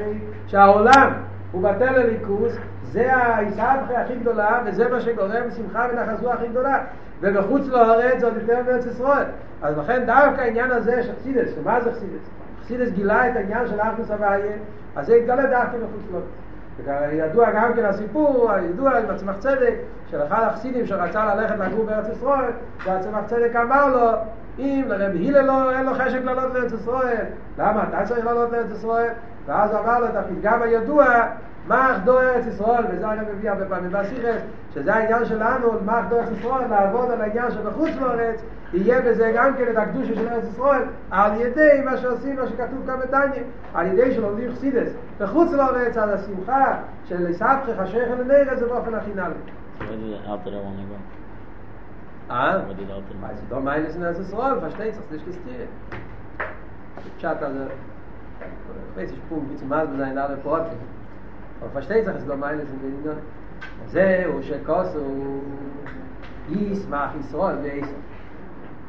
שהעולם 0.46 1.12
הוא 1.52 1.62
בטל 1.62 1.92
לליכוס 1.98 2.52
זה 2.82 3.10
הישחק 3.36 3.78
הכי 3.96 4.14
גדולה 4.14 4.60
וזה 4.66 4.88
מה 4.88 5.00
שגורם 5.00 5.50
שמחה 5.56 5.86
ונחז 5.92 6.22
רוח 6.22 6.34
הכי 6.34 6.48
גדולה 6.48 6.78
ובחוץ 7.22 7.66
לארץ 7.66 8.20
זה 8.20 8.26
עוד 8.26 8.36
יותר 8.36 8.62
בארץ 8.66 8.86
ישראל 8.86 9.24
אז 9.62 9.78
לכן 9.78 10.02
דווקא 10.06 10.40
העניין 10.40 10.70
הזה 10.70 11.02
של 11.02 11.12
חסידס, 11.20 11.50
מה 11.64 11.80
זה 11.80 11.92
חסידס? 11.92 12.30
חסידס 12.64 12.90
גילה 12.90 13.30
את 13.30 13.36
העניין 13.36 13.66
של 13.68 13.80
אחדוס 13.80 14.10
הוויה, 14.10 14.56
אז 14.96 15.06
זה 15.06 15.14
התגלה 15.14 15.42
דווקא 15.42 15.76
מחוץ 15.76 16.02
לארץ. 16.12 16.24
ידוע 17.12 17.50
גם 17.50 17.74
כן 17.74 17.84
הסיפור, 17.84 18.50
הידוע 18.52 18.98
עם 18.98 19.10
הצמח 19.10 19.36
צדק, 19.38 19.74
של 20.10 20.22
אחד 20.22 20.42
החסידים 20.42 20.86
שרצה 20.86 21.34
ללכת 21.34 21.54
לגור 21.58 21.84
בארץ 21.84 22.08
ישראל, 22.08 22.50
והצמח 22.84 23.20
צדק 23.26 23.56
אמר 23.56 23.88
לו, 23.88 24.10
אם 24.58 24.84
לרב 24.88 25.12
הילה 25.14 25.42
לא, 25.42 25.70
אין 25.70 25.86
לו 25.86 25.94
חשק 25.94 26.20
לעלות 26.24 26.54
לארץ 26.54 26.72
ישראל, 26.72 27.24
למה 27.58 27.84
אתה 27.88 28.06
צריך 28.06 28.26
לעלות 28.26 28.52
לארץ 28.52 28.70
ישראל? 28.70 29.10
ואז 29.46 29.70
אמר 29.74 30.00
לו 30.00 30.06
את 30.06 30.16
הפתגם 30.16 30.62
הידוע, 30.62 31.04
מה 31.66 31.96
אחדו 31.96 32.18
ארץ 32.18 32.46
ישראל, 32.46 32.84
וזה 32.90 33.12
אני 33.12 33.20
מביא 33.32 33.50
הרבה 33.50 33.64
פעמים. 33.66 33.90
בסיכס, 33.90 34.42
שזה 34.74 34.94
העניין 34.94 35.24
שלנו, 35.24 35.72
מה 35.84 36.00
אחדו 36.00 36.16
ארץ 36.16 36.28
ישראל, 36.38 36.68
לעבוד 36.70 37.10
על 37.10 37.20
העניין 37.20 37.50
שבחוץ 37.50 37.90
לארץ, 38.00 38.42
יהיה 38.72 39.00
בזה 39.02 39.32
גם 39.36 39.54
כן 39.54 39.64
את 39.70 39.76
הקדושה 39.76 40.14
של 40.14 40.28
ארץ 40.28 40.44
ישראל, 40.44 40.82
על 41.10 41.40
ידי 41.40 41.80
מה 41.84 41.96
שעושים, 41.96 42.36
מה 42.36 42.46
שכתוב 42.46 42.86
כאן 42.86 43.00
בטניה, 43.00 43.42
על 43.74 43.86
ידי 43.86 44.14
שלומדים 44.14 44.52
חסידס, 44.52 44.92
בחוץ 45.18 45.52
לארץ, 45.52 45.96
על 45.96 46.10
השמחה 46.10 46.74
של 47.04 47.32
סבכי 47.32 47.74
חשך 47.78 48.06
לנרץ, 48.18 48.58
זה 48.58 48.66
באופן 48.66 48.94
הכי 48.94 49.10
נעלה. 49.14 49.34
אה? 52.30 52.54
אז 52.54 52.60
דו 53.48 53.60
מיילס 53.60 53.96
in 53.96 54.20
ישראל, 54.20 54.58
versteht 54.58 54.94
sich, 54.94 55.10
nicht 55.10 55.26
gestiert. 55.26 55.68
Pshat, 57.18 57.42
also, 57.42 57.60
ich 58.90 58.96
weiß, 58.96 59.12
ich 59.12 59.28
punkt, 59.28 59.50
wie 59.50 59.56
zum 59.56 59.68
Mal, 59.68 59.86
wenn 59.92 60.16
es 62.16 62.24
do 62.26 62.36
meines 62.36 62.68
in 62.70 62.78
den 62.82 62.94
Indien. 62.98 63.18
זהו 63.86 64.42
שקוסו 64.42 65.40
ישמח 66.48 67.10
ישראל 67.20 67.56
ואיסו. 67.62 67.96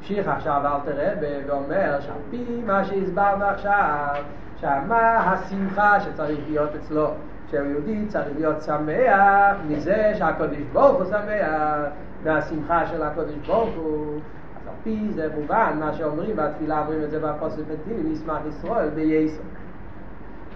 שיח 0.01 0.27
עכשיו 0.27 0.61
אל 0.65 0.91
תראה 0.91 1.13
ואומר 1.47 1.99
שעל 1.99 2.15
פי 2.29 2.61
מה 2.65 2.83
שהסברנו 2.85 3.45
עכשיו 3.45 4.15
שמה 4.57 5.17
השמחה 5.17 5.99
שצריך 5.99 6.39
להיות 6.49 6.69
אצלו 6.75 7.07
שהוא 7.49 7.65
יהודי 7.65 8.05
צריך 8.07 8.27
להיות 8.35 8.61
שמח 8.61 9.57
מזה 9.67 10.13
שהקודש 10.17 10.61
ברוך 10.73 10.97
הוא 10.97 11.05
שמח 11.05 11.91
מהשמחה 12.23 12.87
של 12.87 13.03
הקודש 13.03 13.35
ברוך 13.47 13.75
הוא 13.75 14.19
אז 14.55 14.67
על 14.85 15.11
זה 15.11 15.27
מובן 15.35 15.77
מה 15.79 15.93
שאומרים 15.93 16.35
בתפילה 16.35 16.79
אומרים 16.79 17.03
את 17.03 17.11
זה 17.11 17.19
בפוסק 17.19 17.61
בתפילים 17.71 18.13
ישמח 18.13 18.41
ישראל 18.49 18.89
בייסו 18.89 19.41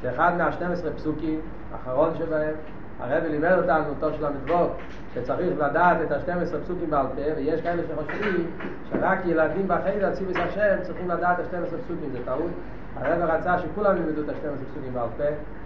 זה 0.02 0.12
אחד 0.12 0.32
מהשתים 0.38 0.72
עשרה 0.72 0.92
פסוקים 0.92 1.40
האחרון 1.74 2.10
שבהם 2.18 2.54
הרב 3.00 3.24
לימד 3.24 3.52
אותנו 3.52 3.94
תור 4.00 4.12
של 4.18 4.26
המדבור 4.26 4.70
שצריך 5.14 5.60
לדעת 5.60 5.98
את 6.06 6.12
השתים 6.12 6.38
עשרה 6.38 6.62
פסוקים 6.62 6.90
בעל 6.90 7.06
פה 7.16 7.22
ויש 7.38 7.62
כאלה 7.62 7.84
שחושבים 7.84 8.52
שרק 8.90 9.20
ילדים 9.26 9.68
בחיים 9.68 10.00
להציב 10.00 10.30
השם 10.38 10.78
צריכים 10.82 11.10
לדעת 11.10 11.40
את 11.40 11.46
השתים 11.46 11.64
עשרה 11.64 11.80
פסוקים 11.80 12.10
זה 12.12 12.20
טעות. 12.26 12.52
הרב 12.96 13.22
רצה 13.22 13.60
שכולם 13.60 13.98
ילמדו 13.98 14.22
את 14.22 14.30
השתים 14.30 14.50
עשרה 14.50 14.66
פסוקים 14.72 14.94
בעל 14.94 15.08
פה 15.18 15.24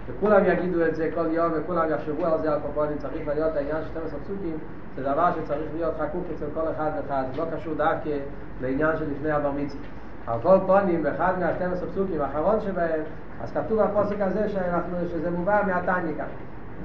וכולם 0.08 0.44
יגידו 0.46 0.86
את 0.86 0.94
זה 0.94 1.10
כל 1.14 1.26
יום 1.30 1.52
וכולם 1.54 1.90
יחשבו 1.90 2.26
על 2.26 2.38
זה 2.42 2.52
על 2.52 2.60
קופונים 2.60 2.98
צריך 2.98 3.28
להיות 3.28 3.56
העניין 3.56 3.76
של 3.82 3.88
שתים 3.88 4.02
עשרה 4.06 4.20
פסוקים 4.20 4.58
זה 4.96 5.02
דבר 5.02 5.30
שצריך 5.32 5.68
להיות 5.76 5.94
חקוק 6.00 6.24
אצל 6.36 6.46
כל 6.54 6.70
אחד 6.76 6.90
ואחד 6.96 7.24
לא 7.36 7.44
קשור 7.56 7.74
דווקא 7.74 8.18
לעניין 8.60 8.96
של 8.98 9.04
לפני 9.10 9.30
הבר 9.30 9.50
מצווה. 9.50 9.82
על 10.26 10.38
כל 10.42 10.58
פונים 10.66 11.02
באחד 11.02 11.32
מהשתים 11.40 11.72
עשרה 11.72 11.88
פסוקים 11.88 12.20
האחרון 12.20 12.60
שבהם 12.60 13.00
אז 13.42 13.52
כתוב 13.52 13.82
בפוסק 13.82 14.20
הזה 14.20 14.48
שאנחנו, 14.48 14.96
שזה 15.10 15.30
מובא 15.30 15.62
מהתניא 15.66 16.14
כאן 16.16 16.26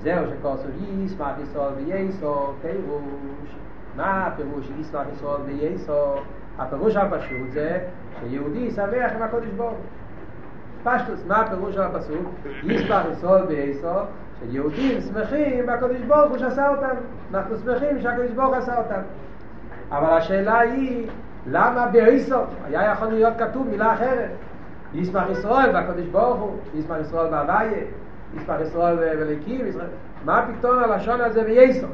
זהו 0.02 0.26
שכוסו 0.28 0.68
ישמח 1.06 1.34
ישראל 1.44 1.74
וייסו 1.74 2.54
פירוש. 2.62 3.56
מה 3.96 4.26
הפירוש 4.26 4.70
ישמח 4.80 5.08
ישראל 5.14 5.42
וייסו 5.46 6.16
הפירוש 6.58 6.96
הפשוט 6.96 7.52
זה 7.54 7.80
שיהודי 8.20 8.60
ישמח 8.60 9.12
עם 9.16 9.22
הקודש 9.22 9.50
ברוך 9.58 9.74
פשטוס, 10.84 11.26
מה 11.28 11.38
הפירוש 11.38 11.76
של 11.76 11.82
הפסוק? 11.82 12.30
ישמח 12.64 13.06
ישראל 13.12 13.44
וייסו 13.44 13.88
שיהודים 14.40 15.02
שמחים 15.02 15.66
בקודש 15.66 16.02
ברוך 16.02 16.30
הוא 16.30 16.38
שעשה 16.38 16.70
אותם. 16.70 16.96
אנחנו 17.34 17.58
שמחים 17.58 18.02
שהקודש 18.02 18.32
ברוך 18.32 18.54
עשה 18.56 18.78
אותם. 18.78 19.02
אבל 19.92 20.18
השאלה 20.18 20.60
היא 20.60 21.08
למה 21.48 21.88
באיסו? 21.88 22.40
היה 22.66 22.92
יכול 22.92 23.08
להיות 23.08 23.34
כתוב 23.38 23.68
מילה 23.68 23.94
אחרת 23.94 24.30
ישמח 24.94 25.30
ישראל 25.32 25.82
בקודש 25.82 26.06
ברוך 26.06 26.40
הוא 26.40 26.58
ישמח 26.76 26.98
ישראל 27.02 27.28
בהוויה 27.32 27.82
ישמח 28.38 28.62
ישראל 28.62 28.96
בליקים 28.96 29.66
מה 30.26 30.46
פתאום 30.60 30.80
הלשון 30.80 31.22
הזה 31.22 31.44
בייסו 31.44 31.88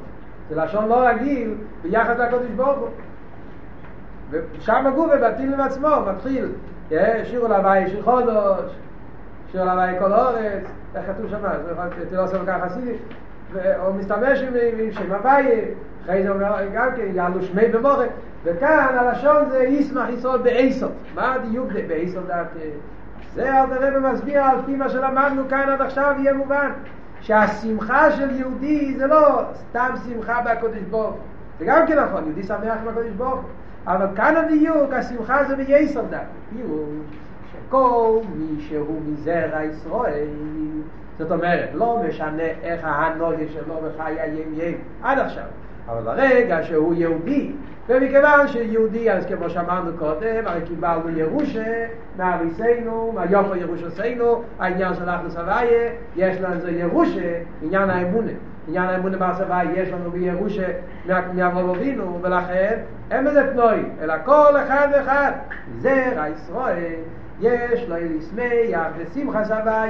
זה 0.49 0.55
לשון 0.55 0.89
לא 0.89 1.07
רגיל 1.07 1.53
ביחד 1.81 2.19
לקודש 2.19 2.51
ברוך 2.55 2.79
הוא 2.79 2.87
ושם 4.29 4.87
הגוף 4.87 5.11
בבתים 5.13 5.53
עם 5.53 5.59
עצמו 5.59 5.89
מתחיל 6.13 6.51
שירו 7.23 7.47
להווי 7.47 7.89
שיר 7.89 8.03
חודש 8.03 8.71
שירו 9.51 9.65
להווי 9.65 9.99
כל 9.99 10.13
אורץ 10.13 10.63
איך 10.95 11.05
כתוב 11.05 11.29
שם 11.29 11.37
זה 12.09 12.17
לא 12.17 12.23
עושה 12.23 12.37
ככה 12.47 12.69
חסידי 12.69 12.97
הוא 13.53 13.95
מסתמש 13.95 14.41
עם 14.41 14.53
שם 14.91 15.11
הווי 15.11 15.61
אחרי 16.03 16.23
זה 16.23 16.29
אומר 16.29 16.55
גם 16.73 16.89
כן 16.95 17.05
יעלו 17.13 17.41
שמי 17.41 17.67
במורך 17.67 18.09
וכאן 18.43 18.95
הלשון 18.97 19.49
זה 19.49 19.63
ישמח 19.63 20.09
ישראל 20.09 20.41
באיסו 20.41 20.87
מה 21.15 21.33
הדיוק 21.33 21.67
באיסו 21.87 22.19
דעתי 22.27 22.59
זה 23.35 23.59
הרב 23.59 23.97
מסביר 23.97 24.43
על 24.43 24.57
פי 24.65 24.75
מה 24.75 24.89
שלמדנו 24.89 25.43
כאן 25.49 25.69
עד 25.69 25.81
עכשיו 25.81 26.15
יהיה 26.19 26.33
מובן 26.33 26.71
שהשמחה 27.21 28.11
של 28.11 28.35
יהודי 28.35 28.93
זה 28.97 29.07
לא 29.07 29.41
סתם 29.53 29.93
שמחה 30.05 30.41
בקודש 30.41 30.81
ברוך. 30.89 31.15
זה 31.59 31.65
גם 31.65 31.87
כן 31.87 31.99
נכון, 31.99 32.23
יהודי 32.25 32.43
שמח 32.43 32.77
עם 32.81 32.87
הקודש 32.87 33.11
ברוך. 33.17 33.41
אבל 33.87 34.05
כאן 34.15 34.35
הדיוק, 34.35 34.93
השמחה 34.93 35.43
זה 35.43 35.55
בייסוד 35.55 36.05
דק. 36.09 36.19
פירוש, 36.49 36.89
שכל 37.51 38.19
מי 38.35 38.61
שהוא 38.61 39.01
מזרע 39.05 39.63
ישראל, 39.63 40.27
זאת 41.17 41.31
אומרת, 41.31 41.69
לא 41.73 42.01
משנה 42.07 42.43
איך 42.63 42.81
ההנוגה 42.83 43.47
שלו 43.53 43.75
בחיי 43.75 44.19
היום-יום 44.21 44.75
עד 45.03 45.19
עכשיו, 45.19 45.43
אבל 45.87 46.01
ברגע 46.01 46.63
שהוא 46.63 46.93
יהודי, 46.93 47.51
ומכיוון 47.89 48.47
שיהודי, 48.47 49.11
אז 49.11 49.25
כמו 49.25 49.49
שאמרנו 49.49 49.91
קודם, 49.99 50.45
הרי 50.45 50.61
קיבלנו 50.61 51.09
ירושה 51.09 51.85
מאביסנו, 52.17 53.11
מהיופו 53.15 53.55
ירושתנו, 53.55 54.43
העניין 54.59 54.93
של 54.93 55.09
אחדוס 55.09 55.35
הוויה, 55.35 55.89
יש 56.15 56.41
לנו 56.41 56.61
זה 56.61 56.71
ירושה, 56.71 57.39
עניין 57.61 57.89
האמונה. 57.89 58.31
עניין 58.67 58.85
האמונה 58.85 59.17
בהסבה 59.17 59.61
יש 59.75 59.89
לנו 59.89 60.11
בירושה 60.11 60.67
מאברהם 61.07 61.69
אבינו, 61.69 62.19
ולכן 62.21 62.79
אין 63.11 63.25
בזה 63.25 63.51
פנוי, 63.53 63.83
אלא 64.01 64.13
כל 64.25 64.57
אחד 64.63 64.87
ואחד, 64.93 65.31
זרע 65.77 66.29
ישראל, 66.29 66.93
יש 67.41 67.89
לו 67.89 67.95
אליסמח 67.95 68.91
ושמחה 68.97 69.45
סבייה, 69.45 69.83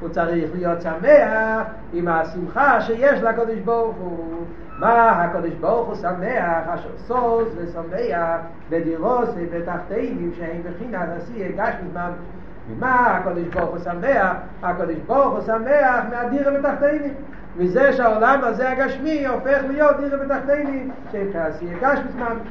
הוא 0.00 0.08
צריך 0.08 0.50
להיות 0.54 0.82
שמח 0.82 1.62
עם 1.92 2.08
השמחה 2.08 2.80
שיש 2.80 3.22
לקדוש 3.22 3.58
ברוך 3.58 3.96
הוא. 3.96 4.44
מה 4.78 5.10
הקדוש 5.10 5.54
ברוך 5.60 5.88
הוא 5.88 5.94
שמח, 5.94 6.68
אשר 6.68 6.88
סוס 6.96 7.48
ושמח 7.56 8.40
בדירוס 8.70 9.28
ובתחתינים 9.36 10.32
שהם 10.36 10.62
בחינת 10.64 11.08
עשייה 11.16 11.48
גשמית 11.48 11.94
ממש. 11.94 12.14
ממה 12.68 13.16
הקדוש 13.16 13.44
ברוך 13.44 13.70
הוא 13.70 13.78
שמח? 13.78 14.32
הקדוש 14.62 14.96
ברוך 15.06 15.32
הוא 15.34 15.40
שמח 15.40 16.04
מהדירה 16.10 16.52
בתחתינים. 16.52 17.14
מזה 17.56 17.92
שהעולם 17.92 18.40
הזה 18.42 18.70
הגשמי 18.70 19.26
הופך 19.26 19.58
להיות 19.68 19.96
דירה 20.00 20.16
בתחתינים, 20.16 20.90
שהם 21.12 21.28
כעשייה 21.32 21.76
גשמית 21.80 22.14
ממש. 22.16 22.48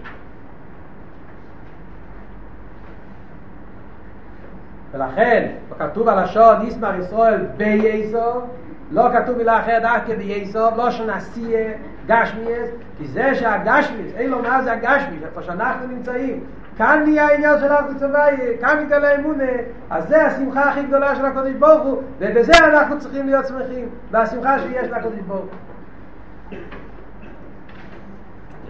ולכן, 4.94 5.52
כתוב 5.80 6.08
על 6.08 6.20
השוד 6.20 6.58
ישמר 6.64 6.96
ישראל 7.00 7.46
בייסוב, 7.58 8.44
לא 8.92 9.10
כתוב 9.14 9.38
מילה 9.38 9.60
אחרת 9.60 9.82
דווקא 9.82 10.16
בייסוב, 10.16 10.78
לא 10.78 10.92
שנעשייה 10.92 11.72
גשמיאס, 12.08 12.70
כי 12.98 13.08
זה 13.08 13.36
שהגשמיאס, 13.36 14.14
אין 14.16 14.30
לו 14.30 14.42
מה 14.42 14.64
זה 14.64 14.72
הגשמיאס, 14.72 15.24
איפה 15.24 15.42
שאנחנו 15.42 15.88
נמצאים, 15.88 16.44
כאן 16.78 17.04
נהיה 17.06 17.28
העניין 17.28 17.60
של 17.60 17.72
ארץ 17.72 17.98
צבאי, 17.98 18.38
כאן 18.62 18.84
מתגלה 18.84 19.10
האמונה, 19.10 19.52
אז 19.90 20.08
זה 20.08 20.26
השמחה 20.26 20.70
הכי 20.70 20.84
גדולה 20.84 21.16
של 21.16 21.26
הקודש 21.26 21.54
ברוך 21.54 21.84
הוא, 21.84 22.02
ובזה 22.20 22.54
אנחנו 22.58 23.00
צריכים 23.00 23.26
להיות 23.26 23.48
שמחים, 23.48 23.90
והשמחה 24.12 24.60
שיש 24.60 24.88
לקודש 24.90 25.20
ברוך 25.28 25.42
הוא. 25.42 26.60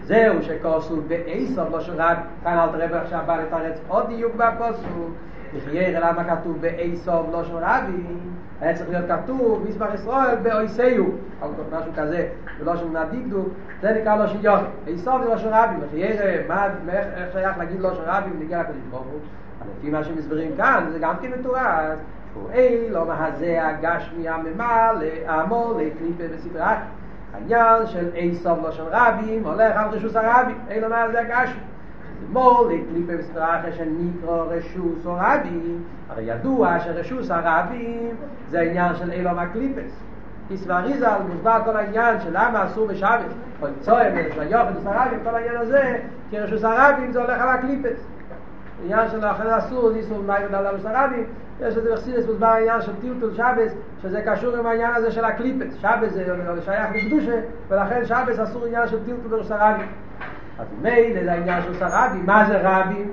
זהו 0.04 0.44
שכוסו 0.44 1.02
באיסוב 1.08 1.72
לא 1.72 1.82
שרק 1.82 2.18
כאן 2.44 2.60
אל 2.60 2.70
תראה 2.70 3.02
עכשיו 3.02 3.20
בא 3.26 3.38
לתרץ 3.42 3.80
עוד 3.88 4.08
דיוק 4.08 4.36
בפוסוק 4.36 5.12
יחיה 5.56 6.00
למה 6.00 6.24
כתוב 6.24 6.62
באיסוב 6.62 7.30
לא 7.32 7.44
של 7.44 7.56
רבי 7.56 8.04
היה 8.62 8.74
צריך 8.74 8.90
להיות 8.90 9.06
כתוב 9.10 9.66
מספר 9.70 9.94
ישראל 9.94 10.36
באויסיו 10.36 11.04
או 11.42 11.48
משהו 11.72 11.92
כזה 11.96 12.28
ולא 12.60 12.76
של 12.76 12.86
נדיגדו 12.88 13.44
זה 13.82 13.92
נקרא 14.02 14.16
לא 14.16 14.28
של 14.28 14.46
יוחד 14.46 14.64
איסוב 14.88 15.22
זה 15.24 15.30
לא 15.30 15.38
של 15.38 15.48
רבי 15.52 15.76
מה 16.48 16.68
איך 17.16 17.32
שייך 17.34 17.58
להגיד 17.58 17.80
לא 17.80 17.94
של 17.94 18.02
רבי 18.06 18.30
ונגיע 18.32 18.62
לקדיש 18.62 18.84
ברוך 18.90 19.06
הוא. 19.06 19.20
לפי 19.80 19.90
מה 19.90 20.04
שמסברים 20.04 20.52
כאן 20.58 20.88
זה 20.92 21.00
גם 21.00 21.16
כן 21.22 21.32
מתורס. 21.40 22.00
הוא 22.34 22.50
אי 22.54 22.90
לא 22.90 23.06
מהזה 23.06 23.68
הגשמי 23.68 24.30
הממל 24.30 24.96
לעמו 25.02 25.74
לקליפה 25.80 26.36
בסדרה 26.36 26.80
העניין 27.34 27.88
של 27.88 28.10
איסוב 28.16 28.60
לא 28.64 28.72
של 28.72 28.84
רבי 28.92 29.40
הולך 29.44 29.76
על 29.76 29.90
רשוס 29.90 30.16
הרבי 30.16 30.54
אי 30.70 30.82
לא 30.82 30.90
מהזה 30.90 31.20
הגשמי 31.20 31.62
מול 32.30 32.74
לקליפה 32.74 33.18
בסטראחה 33.18 33.72
שנקרא 33.72 34.44
רשוס 34.50 35.06
או 35.06 35.16
רבים 35.20 35.84
הרי 36.10 36.24
ידוע 36.24 36.80
שרשוס 36.80 37.32
הרבים 37.32 38.16
זה 38.50 38.60
העניין 38.60 38.96
של 38.96 39.12
אילו 39.12 39.32
מקליפס 39.32 40.04
כסברי 40.50 40.98
זל 40.98 41.18
מוסבר 41.28 41.60
כל 41.66 41.78
העניין 41.78 42.22
של 42.22 42.30
למה 42.32 42.66
אסור 42.66 42.88
בשבת 42.88 43.20
או 43.62 43.68
צוער 43.80 44.12
של 44.34 44.42
היוחד 44.42 44.72
וסרבים 44.78 45.20
כל 45.24 45.36
העניין 45.36 45.56
הזה 45.58 46.00
כי 46.30 46.40
רשוס 46.40 46.64
הרבים 46.64 47.12
זה 47.12 47.22
הולך 47.22 47.42
על 47.42 47.50
הקליפס 47.50 48.06
עניין 48.84 49.10
של 49.10 49.26
אחרי 49.26 49.58
אסור 49.58 49.92
ניסו 49.92 50.22
מים 50.22 50.46
ודאלה 50.50 50.76
וסרבים 50.76 51.26
יש 51.62 51.78
לזה 51.78 51.94
בחסידס 51.94 52.26
מוסבר 52.28 52.46
העניין 52.46 52.82
של 52.82 52.92
טילטול 53.02 53.34
שבס 53.34 53.74
שזה 54.02 54.22
קשור 54.26 54.56
עם 54.56 54.66
העניין 54.66 54.96
הזה 54.96 55.12
של 55.12 55.26
הקליפס 55.26 55.76
שבס 55.82 56.14
זה 56.14 56.26
שייך 56.66 56.90
לקדושה 56.96 57.40
ולכן 57.70 58.06
שבס 58.06 58.40
אסור 58.40 58.66
עניין 58.66 58.88
של 58.88 59.04
טילטול 59.06 59.40
וסרבים 59.40 59.88
אז 60.60 60.68
מילא 60.82 61.24
זה 61.24 61.32
העניין 61.32 61.62
של 61.62 61.74
רבי, 61.82 62.20
מה 62.26 62.46
זה 62.46 62.60
רבי? 62.64 63.04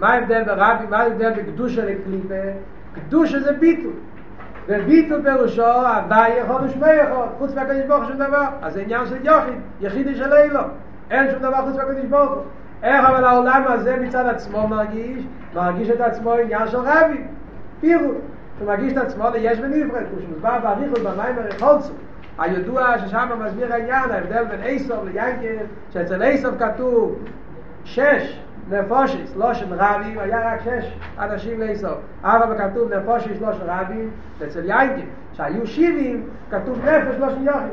מה 0.00 0.08
ההבדל 0.08 0.44
ברבי, 0.44 0.86
מה 0.90 0.98
ההבדל 0.98 1.32
בקדושה 1.32 1.84
לקליפה? 1.84 2.34
קדושה 2.94 3.40
זה 3.40 3.52
ביטול. 3.52 3.92
וביטול 4.68 5.22
פירושו, 5.22 5.64
הווי 5.64 6.28
יכול 6.28 6.64
ושמי 6.64 6.92
יכול, 6.92 7.26
חוץ 7.38 7.54
מהקדיש 7.54 7.86
ברוך 7.86 8.04
שום 8.08 8.16
דבר. 8.16 8.44
אז 8.62 8.72
זה 8.72 8.80
עניין 8.80 9.06
של 9.06 9.16
יחיד, 9.22 9.60
יחידי 9.80 10.14
של 10.14 10.32
אילו. 10.32 10.60
אין 11.10 11.30
שום 11.30 11.38
דבר 11.38 11.62
חוץ 11.64 11.76
מהקדיש 11.76 12.04
הוא. 12.10 12.42
איך 12.82 13.04
אבל 13.04 13.24
העולם 13.24 13.64
הזה 13.68 13.96
מצד 13.96 14.26
עצמו 14.26 14.68
מרגיש? 14.68 15.24
מרגיש 15.54 15.90
את 15.90 16.00
עצמו 16.00 16.32
עניין 16.32 16.68
של 16.68 16.78
רבי. 16.78 17.22
פירוט. 17.80 18.16
הוא 18.58 18.66
מרגיש 18.66 18.92
את 18.92 18.98
עצמו 18.98 19.24
ליש 19.32 19.58
ונפרד, 19.58 20.02
כמו 20.10 20.20
שמוסבר 20.20 20.58
באריכות 20.62 20.98
במים 20.98 21.36
הרחולצו. 21.38 21.92
הידוע 22.38 22.98
ששם 22.98 23.28
מסביר 23.44 23.72
העניין, 23.72 24.10
ההבדל 24.10 24.44
בין 24.44 24.62
איסוב 24.62 25.08
ליינקל, 25.08 25.64
שאצל 25.90 26.22
איסוב 26.22 26.54
כתוב 26.58 27.24
שש 27.84 28.40
נפושס, 28.70 29.36
לא 29.36 29.54
של 29.54 29.74
רבים, 29.74 30.18
היה 30.18 30.54
רק 30.54 30.60
שש 30.60 30.98
אנשים 31.18 31.60
לאיסוב. 31.60 31.94
אבל 32.22 32.58
כתוב 32.58 32.92
נפושס 32.92 33.40
לא 33.40 33.52
של 33.52 33.64
רבים, 33.70 34.10
ואצל 34.38 34.64
יינקל, 34.64 35.06
שהיו 35.32 35.66
שבעים, 35.66 36.28
כתוב 36.50 36.78
נפש 36.84 37.18
לא 37.18 37.30
של 37.30 37.42
יוחד. 37.42 37.68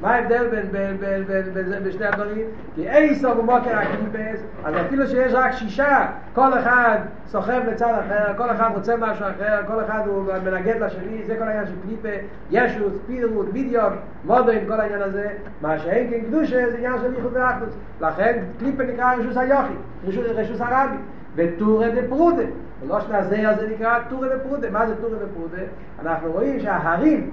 מה 0.00 0.14
ההבדל 0.14 0.46
בין, 0.48 0.66
בין, 0.72 0.96
בין, 0.96 1.24
בין, 1.24 1.42
בין, 1.54 1.70
בין 1.70 1.84
בשני 1.84 2.06
הדברים? 2.06 2.46
כי 2.74 2.90
איסו 2.90 3.34
במוקר 3.34 3.78
הקליפס, 3.78 4.42
אז 4.64 4.74
אפילו 4.86 5.06
שיש 5.06 5.32
רק 5.34 5.52
שישה, 5.52 6.06
כל 6.34 6.58
אחד 6.58 6.98
סוחב 7.26 7.60
לצד 7.66 7.94
אחר, 8.06 8.34
כל 8.36 8.50
אחד 8.50 8.70
רוצה 8.74 8.96
משהו 8.96 9.26
אחר, 9.26 9.60
כל 9.66 9.84
אחד 9.84 10.02
הוא 10.06 10.24
מנגד 10.44 10.80
לשני, 10.80 11.22
זה 11.26 11.36
כל 11.38 11.44
העניין 11.44 11.66
של 11.66 11.74
קליפה, 11.82 12.16
ישוס, 12.50 12.92
פירות, 13.06 13.48
בידיון, 13.52 13.96
מודרין, 14.24 14.68
כל 14.68 14.80
העניין 14.80 15.02
הזה, 15.02 15.28
מה 15.60 15.78
שאין 15.78 16.10
כן 16.10 16.20
קדושה 16.26 16.70
זה 16.70 16.76
עניין 16.76 16.98
של 17.02 17.14
ייחוד 17.14 17.32
ואחדוס. 17.34 17.74
לכן 18.00 18.38
קליפה 18.58 18.82
נקרא 18.82 19.14
רשוס 19.14 19.36
היוחי, 19.36 19.74
רשוס, 20.06 20.26
רשוס 20.26 20.60
הרבי. 20.60 20.96
וטורה 21.36 21.88
דפרודה, 21.90 22.42
ולא 22.82 23.00
שנזה 23.00 23.48
הזה 23.48 23.68
נקרא 23.74 23.98
טורה 24.08 24.28
דפרודה, 24.28 24.70
מה 24.70 24.86
זה 24.86 24.94
טורה 24.96 25.16
דפרודה? 25.16 25.62
אנחנו 26.02 26.32
רואים 26.32 26.60
שההרים 26.60 27.30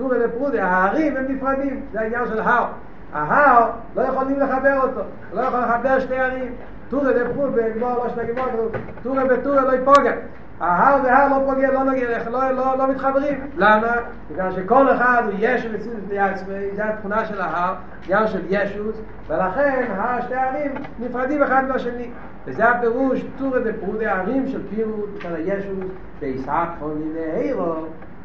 טורה 0.00 0.16
ופרודה, 0.24 0.64
ההרים 0.64 1.16
הם 1.16 1.24
נפרדים, 1.28 1.80
זה 1.92 2.00
העניין 2.00 2.26
של 2.26 2.40
הר. 2.40 2.64
ההר, 3.12 3.70
לא 3.96 4.02
יכולים 4.02 4.40
לחבר 4.40 4.80
אותו, 4.82 5.00
לא 5.34 5.40
יכול 5.40 5.60
לחבר 5.60 6.00
שתי 6.00 6.16
הרים. 6.16 6.52
טורה 6.90 7.10
ופרודה, 7.16 7.62
לא 7.76 7.86
ראש 7.86 8.12
נגימות, 8.18 8.72
טורה 9.02 9.22
וטורה 9.30 9.60
לא 9.60 9.72
יפוגע. 9.72 10.12
ההר 10.60 11.00
והר 11.04 11.28
לא 11.28 11.44
פוגע, 11.46 11.72
לא 11.72 11.82
נוגע, 11.82 12.30
לא, 12.30 12.50
לא, 12.50 12.78
לא 12.78 12.88
מתחברים. 12.88 13.40
למה? 13.56 13.92
בגלל 14.30 14.52
שכל 14.52 14.90
אחד 14.90 15.22
הוא 15.24 15.34
ישו 15.38 15.68
מציאות 15.72 15.96
בפני 15.96 16.18
עצמי, 16.18 16.54
זה 16.76 16.84
התכונה 16.84 17.24
של 17.24 17.40
ההר, 17.40 17.74
עניין 18.04 18.28
של 18.28 18.40
ישוס, 18.48 18.96
ולכן 19.28 19.88
שתי 20.20 20.34
הערים 20.34 20.74
נפרדים 20.98 21.42
אחד 21.42 21.62
מהשני. 21.68 22.10
וזה 22.46 22.68
הפירוש, 22.68 23.24
טורה 23.38 23.60
ופרודה, 23.64 24.12
הערים 24.12 24.48
של 24.48 24.60
פירוט, 24.74 25.20
של 25.22 25.34
הישוס, 25.34 25.90
בישחק 26.20 26.68
חוני 26.78 27.04
נהירו, 27.14 27.74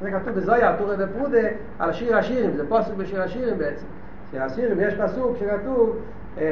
זה 0.01 0.11
כתוב 0.11 0.33
בזויה, 0.33 0.77
טורה 0.77 0.95
ופרודה, 0.99 1.47
על 1.79 1.93
שיר 1.93 2.17
השירים, 2.17 2.51
זה 2.57 2.69
פוסק 2.69 2.93
בשיר 2.97 3.21
השירים 3.21 3.57
בעצם. 3.57 3.85
שיר 4.31 4.43
השירים 4.43 4.79
יש 4.79 4.93
פסוק 4.93 5.37
שכתוב, 5.39 5.97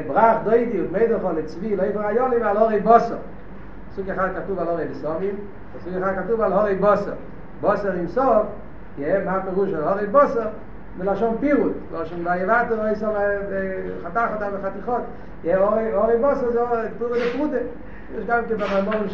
ברח 0.07 0.37
דוידי 0.43 0.81
ותמידוכו 0.81 1.31
לצבי, 1.31 1.75
לא 1.75 1.83
יפר 1.83 2.07
היולים 2.07 2.43
על 2.43 2.57
הורי 2.57 2.79
בוסו. 2.79 3.15
פסוק 3.91 4.09
אחד 4.09 4.29
כתוב 4.35 4.59
על 4.59 4.67
הורי 4.67 4.85
בסומים, 4.85 5.35
פסוק 5.79 5.93
אחד 5.97 6.13
כתוב 6.23 6.41
על 6.41 6.53
הורי 6.53 6.75
בוסו. 6.75 7.11
בוסר 7.61 7.91
עם 7.91 8.07
סוף, 8.07 8.45
מה 8.97 9.31
הפירוש 9.31 9.69
של 9.69 9.83
הורי 9.83 10.05
בוסו? 10.05 10.39
בלשון 10.97 11.37
פירוט, 11.39 11.71
שם 12.03 12.25
ויבטר, 12.25 12.83
לא 12.83 12.89
יסום 12.89 13.09
חתך 14.03 14.27
אותם 14.33 14.49
בחתיכות. 14.57 15.01
אורי 15.93 16.17
בוסו 16.21 16.51
זה 16.51 16.59
טורה 16.99 17.17
ופרודה. 17.29 17.57
יש 18.17 18.25
גם 18.27 18.43
כן 18.49 18.55
בממורים 18.55 19.09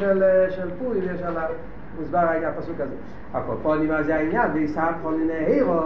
של 0.49 0.69
פורים, 0.79 1.03
יש 1.15 1.21
עליו. 1.21 1.49
מוסבר 1.99 2.17
העניין 2.17 2.51
הפסוק 2.57 2.79
הזה. 2.79 2.95
הקופונים 3.33 3.91
זה 4.03 4.15
העניין, 4.15 4.51
ויסעב 4.53 4.93
כל 5.03 5.11
מיני 5.11 5.33
הירו, 5.33 5.81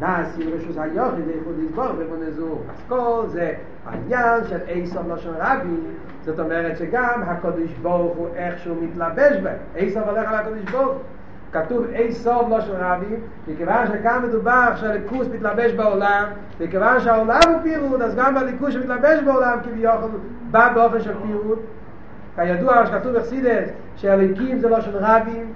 נעשי 0.00 0.52
רשוס 0.52 0.78
היוחד, 0.78 1.28
איכות 1.28 1.54
לסבור 1.58 1.86
ובונה 1.98 2.30
זור. 2.30 2.62
אז 2.70 2.82
כל 2.88 3.22
זה 3.28 3.52
העניין 3.86 4.44
של 4.44 4.58
איסוף 4.68 5.02
לא 5.08 5.16
של 5.16 5.30
רבי, 5.38 5.76
זאת 6.24 6.40
אומרת 6.40 6.78
שגם 6.78 7.22
הקודש 7.26 7.72
ברוך 7.82 8.16
הוא 8.16 8.28
איכשהו 8.36 8.74
מתלבש 8.82 9.36
בהם. 9.42 9.56
איסוף 9.76 10.02
הולך 10.08 10.28
על 10.28 10.34
הקודש 10.34 10.70
ברוך 10.70 10.98
כתוב 11.52 11.84
אי 11.92 12.12
סוף 12.12 12.48
לא 12.48 12.60
של 12.60 12.74
רבים, 12.80 13.20
מכיוון 13.48 13.86
שכאן 13.86 14.22
מדובר 14.28 14.76
שהליכוס 14.76 15.28
מתלבש 15.34 15.72
בעולם, 15.72 16.24
מכיוון 16.60 17.00
שהעולם 17.00 17.40
הוא 17.48 17.62
פירוד, 17.62 18.02
אז 18.02 18.14
גם 18.14 18.34
בליכוס 18.34 18.74
שמתלבש 18.74 19.22
בעולם 19.24 19.58
כביכול 19.64 20.10
בא 20.50 20.72
באופן 20.74 21.00
של 21.00 21.12
פירוד. 21.22 21.58
כידוע 22.46 22.86
שכתוב 22.86 23.12
בחסידס 23.12 23.68
שהליקים 23.96 24.58
זה 24.58 24.68
לא 24.68 24.80
של 24.80 24.96
רבים, 24.96 25.52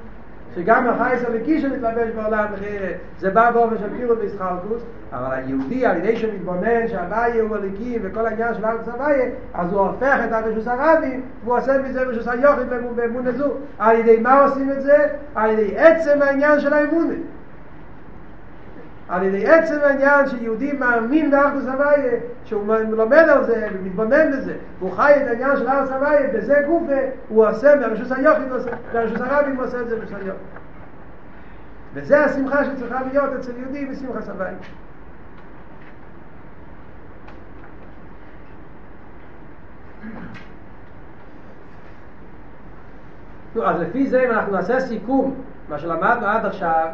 שגם 0.54 0.88
החייס 0.88 1.24
הליקי 1.24 1.60
שמתלבש 1.60 2.08
בעולם 2.14 2.46
אחרת, 2.54 2.96
זה 3.18 3.30
בא 3.30 3.50
באופן 3.50 3.78
של 3.78 3.96
פירוט 3.96 4.18
וישחלקוס, 4.20 4.82
אבל 5.12 5.34
היהודי 5.36 5.86
על 5.86 5.96
ידי 5.96 6.16
שמתבונן 6.16 6.88
שהבאי 6.88 7.40
הוא 7.40 7.56
הליקי 7.56 7.98
וכל 8.02 8.26
העניין 8.26 8.54
של 8.54 8.64
ארץ 8.64 8.88
הבאי, 8.88 9.30
אז 9.54 9.72
הוא 9.72 9.80
הופך 9.80 10.16
את 10.24 10.32
הרשוס 10.32 10.68
הרבים, 10.68 11.22
והוא 11.44 11.58
עושה 11.58 11.78
מזה 11.78 12.02
רשוס 12.02 12.28
היוחד 12.28 12.68
באמון 12.96 13.26
הזו. 13.26 13.50
על 13.78 13.96
ידי 13.96 14.20
מה 14.20 14.44
עושים 14.44 14.70
את 14.70 14.82
זה? 14.82 15.06
על 15.34 15.50
ידי 15.50 15.78
עצם 15.78 16.22
העניין 16.22 16.60
של 16.60 16.72
האמונה. 16.72 17.14
על 19.08 19.22
ידי 19.22 19.48
עצם 19.48 19.78
העניין 19.82 20.28
שיהודי 20.28 20.72
מאמין 20.72 21.30
באחדוס 21.30 21.66
הוויה, 21.66 22.20
שהוא 22.44 22.74
לומד 22.90 23.28
על 23.28 23.44
זה 23.44 23.68
ומתבונן 23.72 24.32
בזה, 24.32 24.54
והוא 24.78 24.92
חי 24.92 25.12
את 25.16 25.28
העניין 25.28 25.56
של 25.56 25.68
ארץ 25.68 25.90
הוויה, 25.90 26.28
בזה 26.34 26.62
גופה 26.66 26.92
הוא 27.28 27.46
עושה, 27.46 27.76
ברשוס 27.76 28.12
היוחד 28.12 28.40
ברשוס 28.92 29.20
הרבים 29.20 29.56
הוא 29.56 29.64
עושה 29.64 29.80
את 29.80 29.88
זה 29.88 29.96
ברשוס 29.96 30.14
היוחד. 30.22 30.38
וזה 31.94 32.24
השמחה 32.24 32.64
שצריכה 32.64 33.00
להיות 33.12 33.30
אצל 33.38 33.52
יהודי 33.56 33.86
בשמחה 33.86 34.32
הוויה. 34.32 34.54
אז 43.64 43.80
לפי 43.80 44.06
זה 44.06 44.24
אם 44.24 44.30
אנחנו 44.30 44.52
נעשה 44.52 44.80
סיכום 44.80 45.34
מה 45.68 45.78
שלמדנו 45.78 46.26
עד 46.26 46.46
עכשיו 46.46 46.88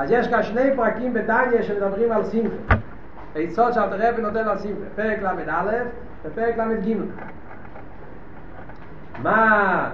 אז 0.00 0.10
יש 0.10 0.28
כאן 0.28 0.42
שני 0.42 0.76
פרקים 0.76 1.14
בטניה 1.14 1.62
שמדברים 1.62 2.12
על 2.12 2.24
שמחה. 2.24 2.74
עצות 3.34 3.74
שאלת 3.74 3.92
רבי 3.92 4.22
נותן 4.22 4.48
על 4.48 4.58
שמחה. 4.58 4.84
פרק 4.96 5.22
ל"א 5.22 5.72
ופרק 6.24 6.58
ל"ג. 6.58 6.94
מה, 9.22 9.90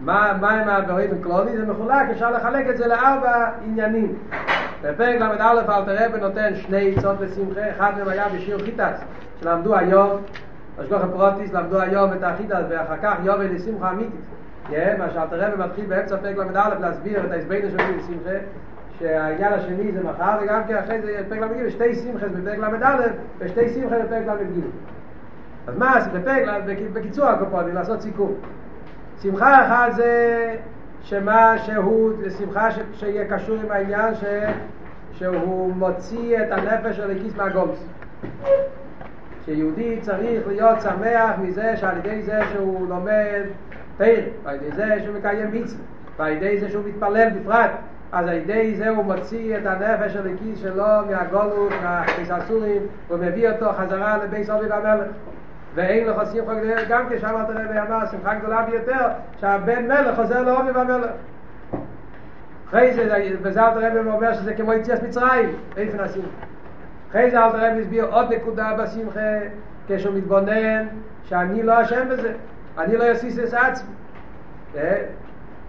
מה, 0.00 0.32
מה 0.40 0.50
הם 0.50 0.68
האלגוריתם 0.68 1.22
קלודי? 1.22 1.56
זה 1.56 1.66
מחולק, 1.66 2.10
אפשר 2.10 2.30
לחלק 2.30 2.66
את 2.70 2.76
זה 2.76 2.86
לארבע 2.86 3.50
עניינים. 3.64 4.18
בפרק 4.82 5.20
ל"א 5.20 5.50
אלתר 5.50 6.06
רבי 6.06 6.20
נותן 6.20 6.54
שני 6.54 6.94
עצות 6.96 7.20
לשמחה, 7.20 7.70
אחד 7.70 7.92
מהם 7.98 8.08
היה 8.08 8.28
בשיר 8.28 8.58
חיטס, 8.64 9.04
שלמדו 9.40 9.76
היום, 9.76 10.22
השגוח 10.78 11.02
הפרוטיס, 11.02 11.52
למדו 11.52 11.80
היום 11.80 12.12
את 12.12 12.22
החיטס, 12.22 12.64
ואחר 12.68 12.96
כך 13.02 13.14
יובל 13.24 13.54
לשמחה 13.54 13.90
אמיתית. 13.90 14.20
מה 14.98 15.10
שאלתר 15.14 15.40
רבי 15.40 15.62
מתחיל 15.64 15.86
באמצע 15.86 16.16
פרק 16.16 16.36
ל"א 16.36 16.68
להסביר 16.80 17.26
את 17.26 17.32
ההסבינו 17.32 17.70
שלו 17.70 17.96
לשמחה, 17.98 18.38
שהעניין 18.98 19.52
השני 19.52 19.92
זה 19.92 20.02
מחר, 20.02 20.38
וגם 20.42 20.60
כן 20.68 20.76
אחרי 20.76 21.02
זה 21.02 21.22
פרק 21.28 21.40
ל"ג, 21.40 21.68
שתי 21.68 21.94
שמחס 21.94 22.28
בפרק 22.28 22.58
ל"א 22.58 22.96
ושתי 23.38 23.68
שמחס 23.68 23.98
בפרק 24.06 24.40
ל"ג. 24.40 24.60
אז 25.66 25.78
מה 25.78 25.96
עשית 25.96 26.12
בפרק, 26.12 26.62
בקיצור 26.92 27.26
הקופונים, 27.26 27.74
לעשות 27.74 28.00
סיכום. 28.00 28.34
שמחה 29.22 29.66
אחת 29.66 29.94
זה 29.94 30.56
שמה 31.02 31.58
שהוא, 31.58 32.12
זה 32.20 32.30
שמחה 32.30 32.70
ש, 32.70 32.78
שיהיה 32.92 33.24
קשור 33.28 33.56
עם 33.64 33.70
העניין 33.70 34.14
ש, 34.14 34.24
שהוא 35.12 35.72
מוציא 35.72 36.38
את 36.42 36.52
הנפש 36.52 36.96
של 36.96 37.10
הכיס 37.10 37.36
מהגולס. 37.36 37.86
שיהודי 39.44 39.98
צריך 40.00 40.48
להיות 40.48 40.80
שמח 40.80 41.38
מזה 41.38 41.76
שעל 41.76 41.96
ידי 41.98 42.22
זה 42.22 42.40
שהוא 42.52 42.88
לומד 42.88 43.42
תיר, 43.96 44.24
ועל 44.42 44.56
ידי 44.56 44.72
זה 44.72 45.02
שהוא 45.04 45.16
מקיים 45.18 45.52
מצווה, 45.52 45.82
ועל 46.16 46.32
ידי 46.32 46.58
זה 46.58 46.70
שהוא 46.70 46.84
מתפלל 46.88 47.28
בפרט, 47.30 47.70
אז 48.12 48.28
על 48.28 48.34
ידי 48.34 48.74
זה 48.76 48.88
הוא 48.88 49.04
מוציא 49.04 49.56
את 49.58 49.66
הנפש 49.66 50.12
של 50.12 50.34
הכיס 50.34 50.60
שלו 50.60 50.84
מהגולות, 51.10 51.72
מהחיססורים, 51.82 52.82
ומביא 53.10 53.50
אותו 53.50 53.72
חזרה 53.72 54.16
לבית 54.24 54.46
סובי 54.46 54.66
והמלך. 54.66 55.06
ואין 55.74 56.06
לך 56.06 56.16
שמחה 56.32 56.54
גדולה, 56.54 56.84
גם 56.88 57.04
כשאמרת 57.10 57.50
רבי 57.50 57.80
אמר, 57.80 58.06
שמחה 58.10 58.34
גדולה 58.34 58.62
ביותר, 58.62 59.08
שהבן 59.40 59.88
מלך 59.88 60.16
חוזר 60.16 60.42
לאובי 60.42 60.70
והמלך. 60.70 61.10
אחרי 62.68 62.94
זה, 62.94 63.36
וזה 63.42 63.66
אלתר 63.66 63.86
רבי 63.86 64.08
אומר 64.08 64.34
שזה 64.34 64.54
כמו 64.54 64.72
יציאת 64.72 65.02
מצרים, 65.02 65.56
איפה 65.76 66.02
נשים. 66.02 66.24
אחרי 67.10 67.30
זה 67.30 67.44
אלתר 67.44 67.56
רבי 67.56 67.80
הסביר 67.80 68.04
עוד 68.04 68.32
נקודה 68.32 68.76
בשמחה, 68.78 69.38
כשהוא 69.88 70.14
מתבונן, 70.14 70.86
שאני 71.24 71.62
לא 71.62 71.82
אשם 71.82 72.08
בזה, 72.08 72.32
אני 72.78 72.96
לא 72.96 73.12
אסיס 73.12 73.38
את 73.38 73.54
עצמי. 73.54 73.94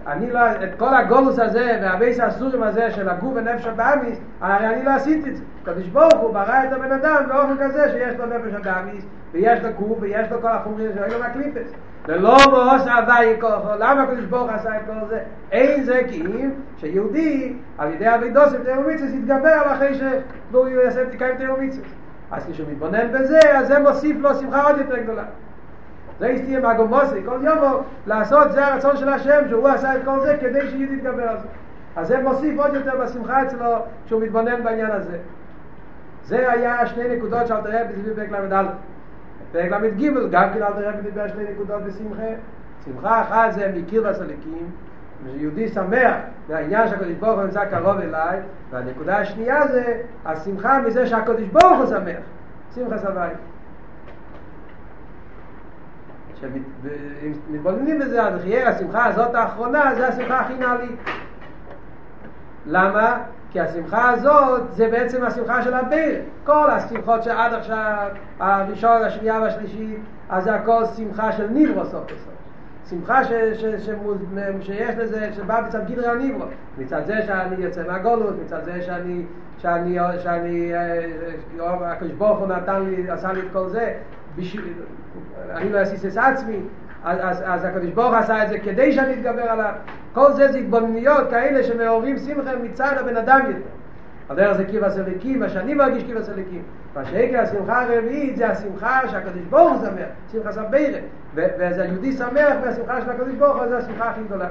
אני 0.08 0.32
לא, 0.32 0.40
את 0.52 0.78
כל 0.78 0.96
הגולוס 0.96 1.40
הזה 1.40 1.80
והבייס 1.82 2.20
הסורים 2.20 2.64
הזה 2.64 2.92
של 2.92 3.10
הגוף 3.10 3.34
ונפש 3.36 3.66
הבאמיס, 3.66 4.20
הרי 4.42 4.68
אני 4.68 4.84
לא 4.84 4.90
עשיתי 4.90 5.30
את 5.30 5.38
זה. 5.38 5.44
קדוש 5.66 5.88
ברוך 5.88 6.14
הוא 6.22 6.34
ברא 6.34 6.64
את 6.64 6.74
הבן 6.74 6.92
אדם 6.92 7.24
באופן 7.28 7.58
כזה 7.60 7.92
שיש 7.92 8.16
לו 8.20 8.26
נפש 8.26 8.54
הבאמיס, 8.54 9.06
ויש 9.32 9.60
לו 9.64 9.70
גוף 9.80 9.98
ויש 10.02 10.32
לו 10.32 10.42
כל 10.42 10.48
החומרים 10.48 10.92
אין 11.04 11.12
לו 11.12 11.20
מהקליפס. 11.20 11.74
ולא 12.08 12.38
מעוש 12.52 12.82
הווי 12.82 13.42
כוחו, 13.42 13.70
למה 13.80 14.06
קדוש 14.06 14.26
ברוך 14.26 14.50
עשה 14.52 14.78
את 14.78 14.82
כל 14.86 15.08
זה? 15.10 15.20
אין 15.52 15.84
זה 15.84 16.02
כי 16.08 16.22
אם 16.22 16.52
שיהודי 16.78 17.54
על 17.78 17.94
ידי 17.94 18.16
אבידוסים 18.16 18.60
תאומיצס 18.64 19.14
יתגבר 19.14 19.50
על 19.50 19.74
אחרי 19.74 19.94
שהוא 19.94 20.68
יעשה 20.68 21.06
תקיים 21.10 21.36
תאומיצס. 21.38 21.80
אז 22.32 22.46
כשהוא 22.52 22.68
מתבונן 22.72 23.12
בזה, 23.12 23.40
אז 23.58 23.68
זה 23.68 23.80
מוסיף 23.80 24.18
לו 24.20 24.36
שמחה 24.36 24.64
עוד 24.64 24.78
יותר 24.78 24.98
גדולה. 24.98 25.24
זה 26.20 26.28
הסתיר 26.28 26.62
מהגומוסי, 26.62 27.24
כל 27.26 27.40
יום 27.44 27.58
לעשות, 28.08 28.52
זה 28.52 28.68
הרצון 28.68 28.98
של 28.98 29.10
השם, 29.10 29.44
שהוא 29.50 29.68
עשה 29.68 29.96
את 29.96 30.02
כל 30.06 30.20
זה 30.20 30.38
כדי 30.42 30.70
שיהודי 30.70 30.96
יתגבר 30.96 31.24
על 31.24 31.38
זה. 31.40 31.48
אז 31.96 32.08
זה 32.08 32.24
מוסיף 32.24 32.60
עוד 32.60 32.74
יותר 32.74 32.92
בשמחה 33.04 33.44
אצלו, 33.44 33.76
שהוא 34.06 34.22
מתבונן 34.22 34.64
בעניין 34.64 34.92
הזה. 34.92 35.18
זה 36.24 36.52
היה 36.52 36.88
שני 36.88 37.16
נקודות 37.16 37.48
שאלתר 37.48 37.70
רבי 37.70 37.94
דיבר 37.94 38.24
בפרק 38.24 38.32
ל"א. 38.32 38.64
בפרק 39.52 39.72
ל"ג 39.72 40.30
גם 40.32 40.50
כן 40.54 40.64
אלתר 40.64 40.90
רבי 40.90 41.02
דיבר 41.02 41.28
שני 41.28 41.44
נקודות 41.52 41.82
בשמחה. 41.84 42.30
שמחה 42.86 43.22
אחת 43.22 43.52
זה 43.52 43.72
מקיר 43.76 44.10
בסליקים, 44.10 44.72
שיהודי 45.32 45.68
שמח 45.68 46.16
מהעניין 46.50 46.88
שהקדוש 46.88 47.14
ברוך 47.20 47.36
הוא 47.36 47.44
נמצא 47.44 47.66
קרוב 47.66 48.00
אליי, 48.00 48.40
והנקודה 48.70 49.18
השנייה 49.18 49.68
זה 49.68 50.02
השמחה 50.26 50.82
מזה 50.82 51.08
שהקדוש 51.08 51.48
ברוך 51.48 51.78
הוא 51.78 51.86
שמח. 51.86 52.24
שמחה 52.76 52.98
סבי. 52.98 53.34
שמתבוננים 57.48 58.00
בזה, 58.00 58.24
אז 58.24 58.42
חייר 58.42 58.68
השמחה 58.70 59.06
הזאת 59.06 59.36
האחרונה, 59.36 59.96
זה 59.96 60.08
השמחה 60.08 60.40
הכי 60.40 60.54
נעלית. 60.54 61.00
למה? 62.66 63.18
כי 63.52 63.60
השמחה 63.60 64.10
הזאת 64.10 64.62
זה 64.72 64.90
בעצם 64.92 65.24
השמחה 65.24 65.62
של 65.64 65.74
הביר. 65.74 66.22
כל 66.46 66.70
השמחות 66.70 67.24
שעד 67.24 67.54
עכשיו, 67.54 68.08
הראשון, 68.40 69.02
השנייה 69.02 69.40
והשלישית, 69.42 70.00
אז 70.30 70.44
זה 70.44 70.56
הכל 70.56 70.84
שמחה 70.98 71.32
של 71.32 71.48
ניברו 71.48 71.86
סוף 71.86 72.04
בסוף. 72.06 72.34
שמחה 72.90 73.24
ש, 73.24 73.30
ש, 73.32 73.66
ש, 73.66 73.90
שיש 74.62 74.96
לזה, 74.98 75.34
שבא 75.34 75.62
מצד 75.68 75.92
גדרי 75.92 76.08
הניברו. 76.08 76.46
מצד 76.78 77.02
זה 77.06 77.22
שאני 77.28 77.56
יוצא 77.64 77.84
מהגולות, 77.88 78.36
מצד 78.46 78.64
זה 78.64 78.82
שאני, 78.82 79.26
שאני, 79.58 79.98
שאני, 80.24 80.72
הקדוש 81.62 82.12
ברוך 82.12 82.40
הוא 82.40 82.48
נתן 82.48 82.82
לי, 82.82 83.10
עשה 83.10 83.34
לי 83.34 83.40
את 83.40 83.48
כל 83.54 83.70
זה, 83.70 83.94
בשביל, 84.38 84.74
אני 85.52 85.70
לא 85.70 85.84
אסיס 85.84 86.06
את 86.06 86.18
עצמי, 86.18 86.60
אז, 87.04 87.20
אז, 87.22 87.44
אז 87.46 87.64
הקדוש 87.66 87.90
ברוך 87.90 88.14
עשה 88.14 88.44
את 88.44 88.50
זה 88.50 88.60
כדי 88.60 88.92
שאני 88.92 89.14
אתגבר 89.14 89.42
עליו. 89.42 89.74
כל 90.14 90.34
זה 90.34 90.52
זה 90.52 90.58
התבוננויות 90.58 91.30
כאלה 91.30 91.64
שמעוררים 91.64 92.18
שמחה 92.18 92.56
מצד 92.56 92.96
הבן 93.00 93.18
אדם 93.18 93.40
יותר. 93.48 93.70
הדרך 94.30 94.58
זה 94.58 94.66
קיבה 94.66 94.90
סליקים, 94.90 95.40
מה 95.40 95.50
שאני 95.50 95.74
מרגיש 95.74 96.04
קיבה 96.04 96.24
סליקים. 96.24 96.62
מה 96.96 97.06
שהקר 97.06 97.40
השמחה 97.40 97.82
הרביעית 97.82 98.38
זה 98.38 98.48
השמחה 98.48 99.08
שהקדוש 99.08 99.44
ברוך 99.50 99.82
שמח, 99.82 100.08
שמחה 100.32 100.52
סבירה. 100.52 101.00
וזה 101.36 101.86
יהודי 101.86 102.12
שמח 102.12 102.54
והשמחה 102.64 103.02
של 103.02 103.10
הקדוש 103.10 103.36
ברוך 103.36 103.58
הוא 103.58 103.68
זה 103.68 103.78
השמחה 103.78 104.10
הכי 104.10 104.24
גדולה. 104.24 104.48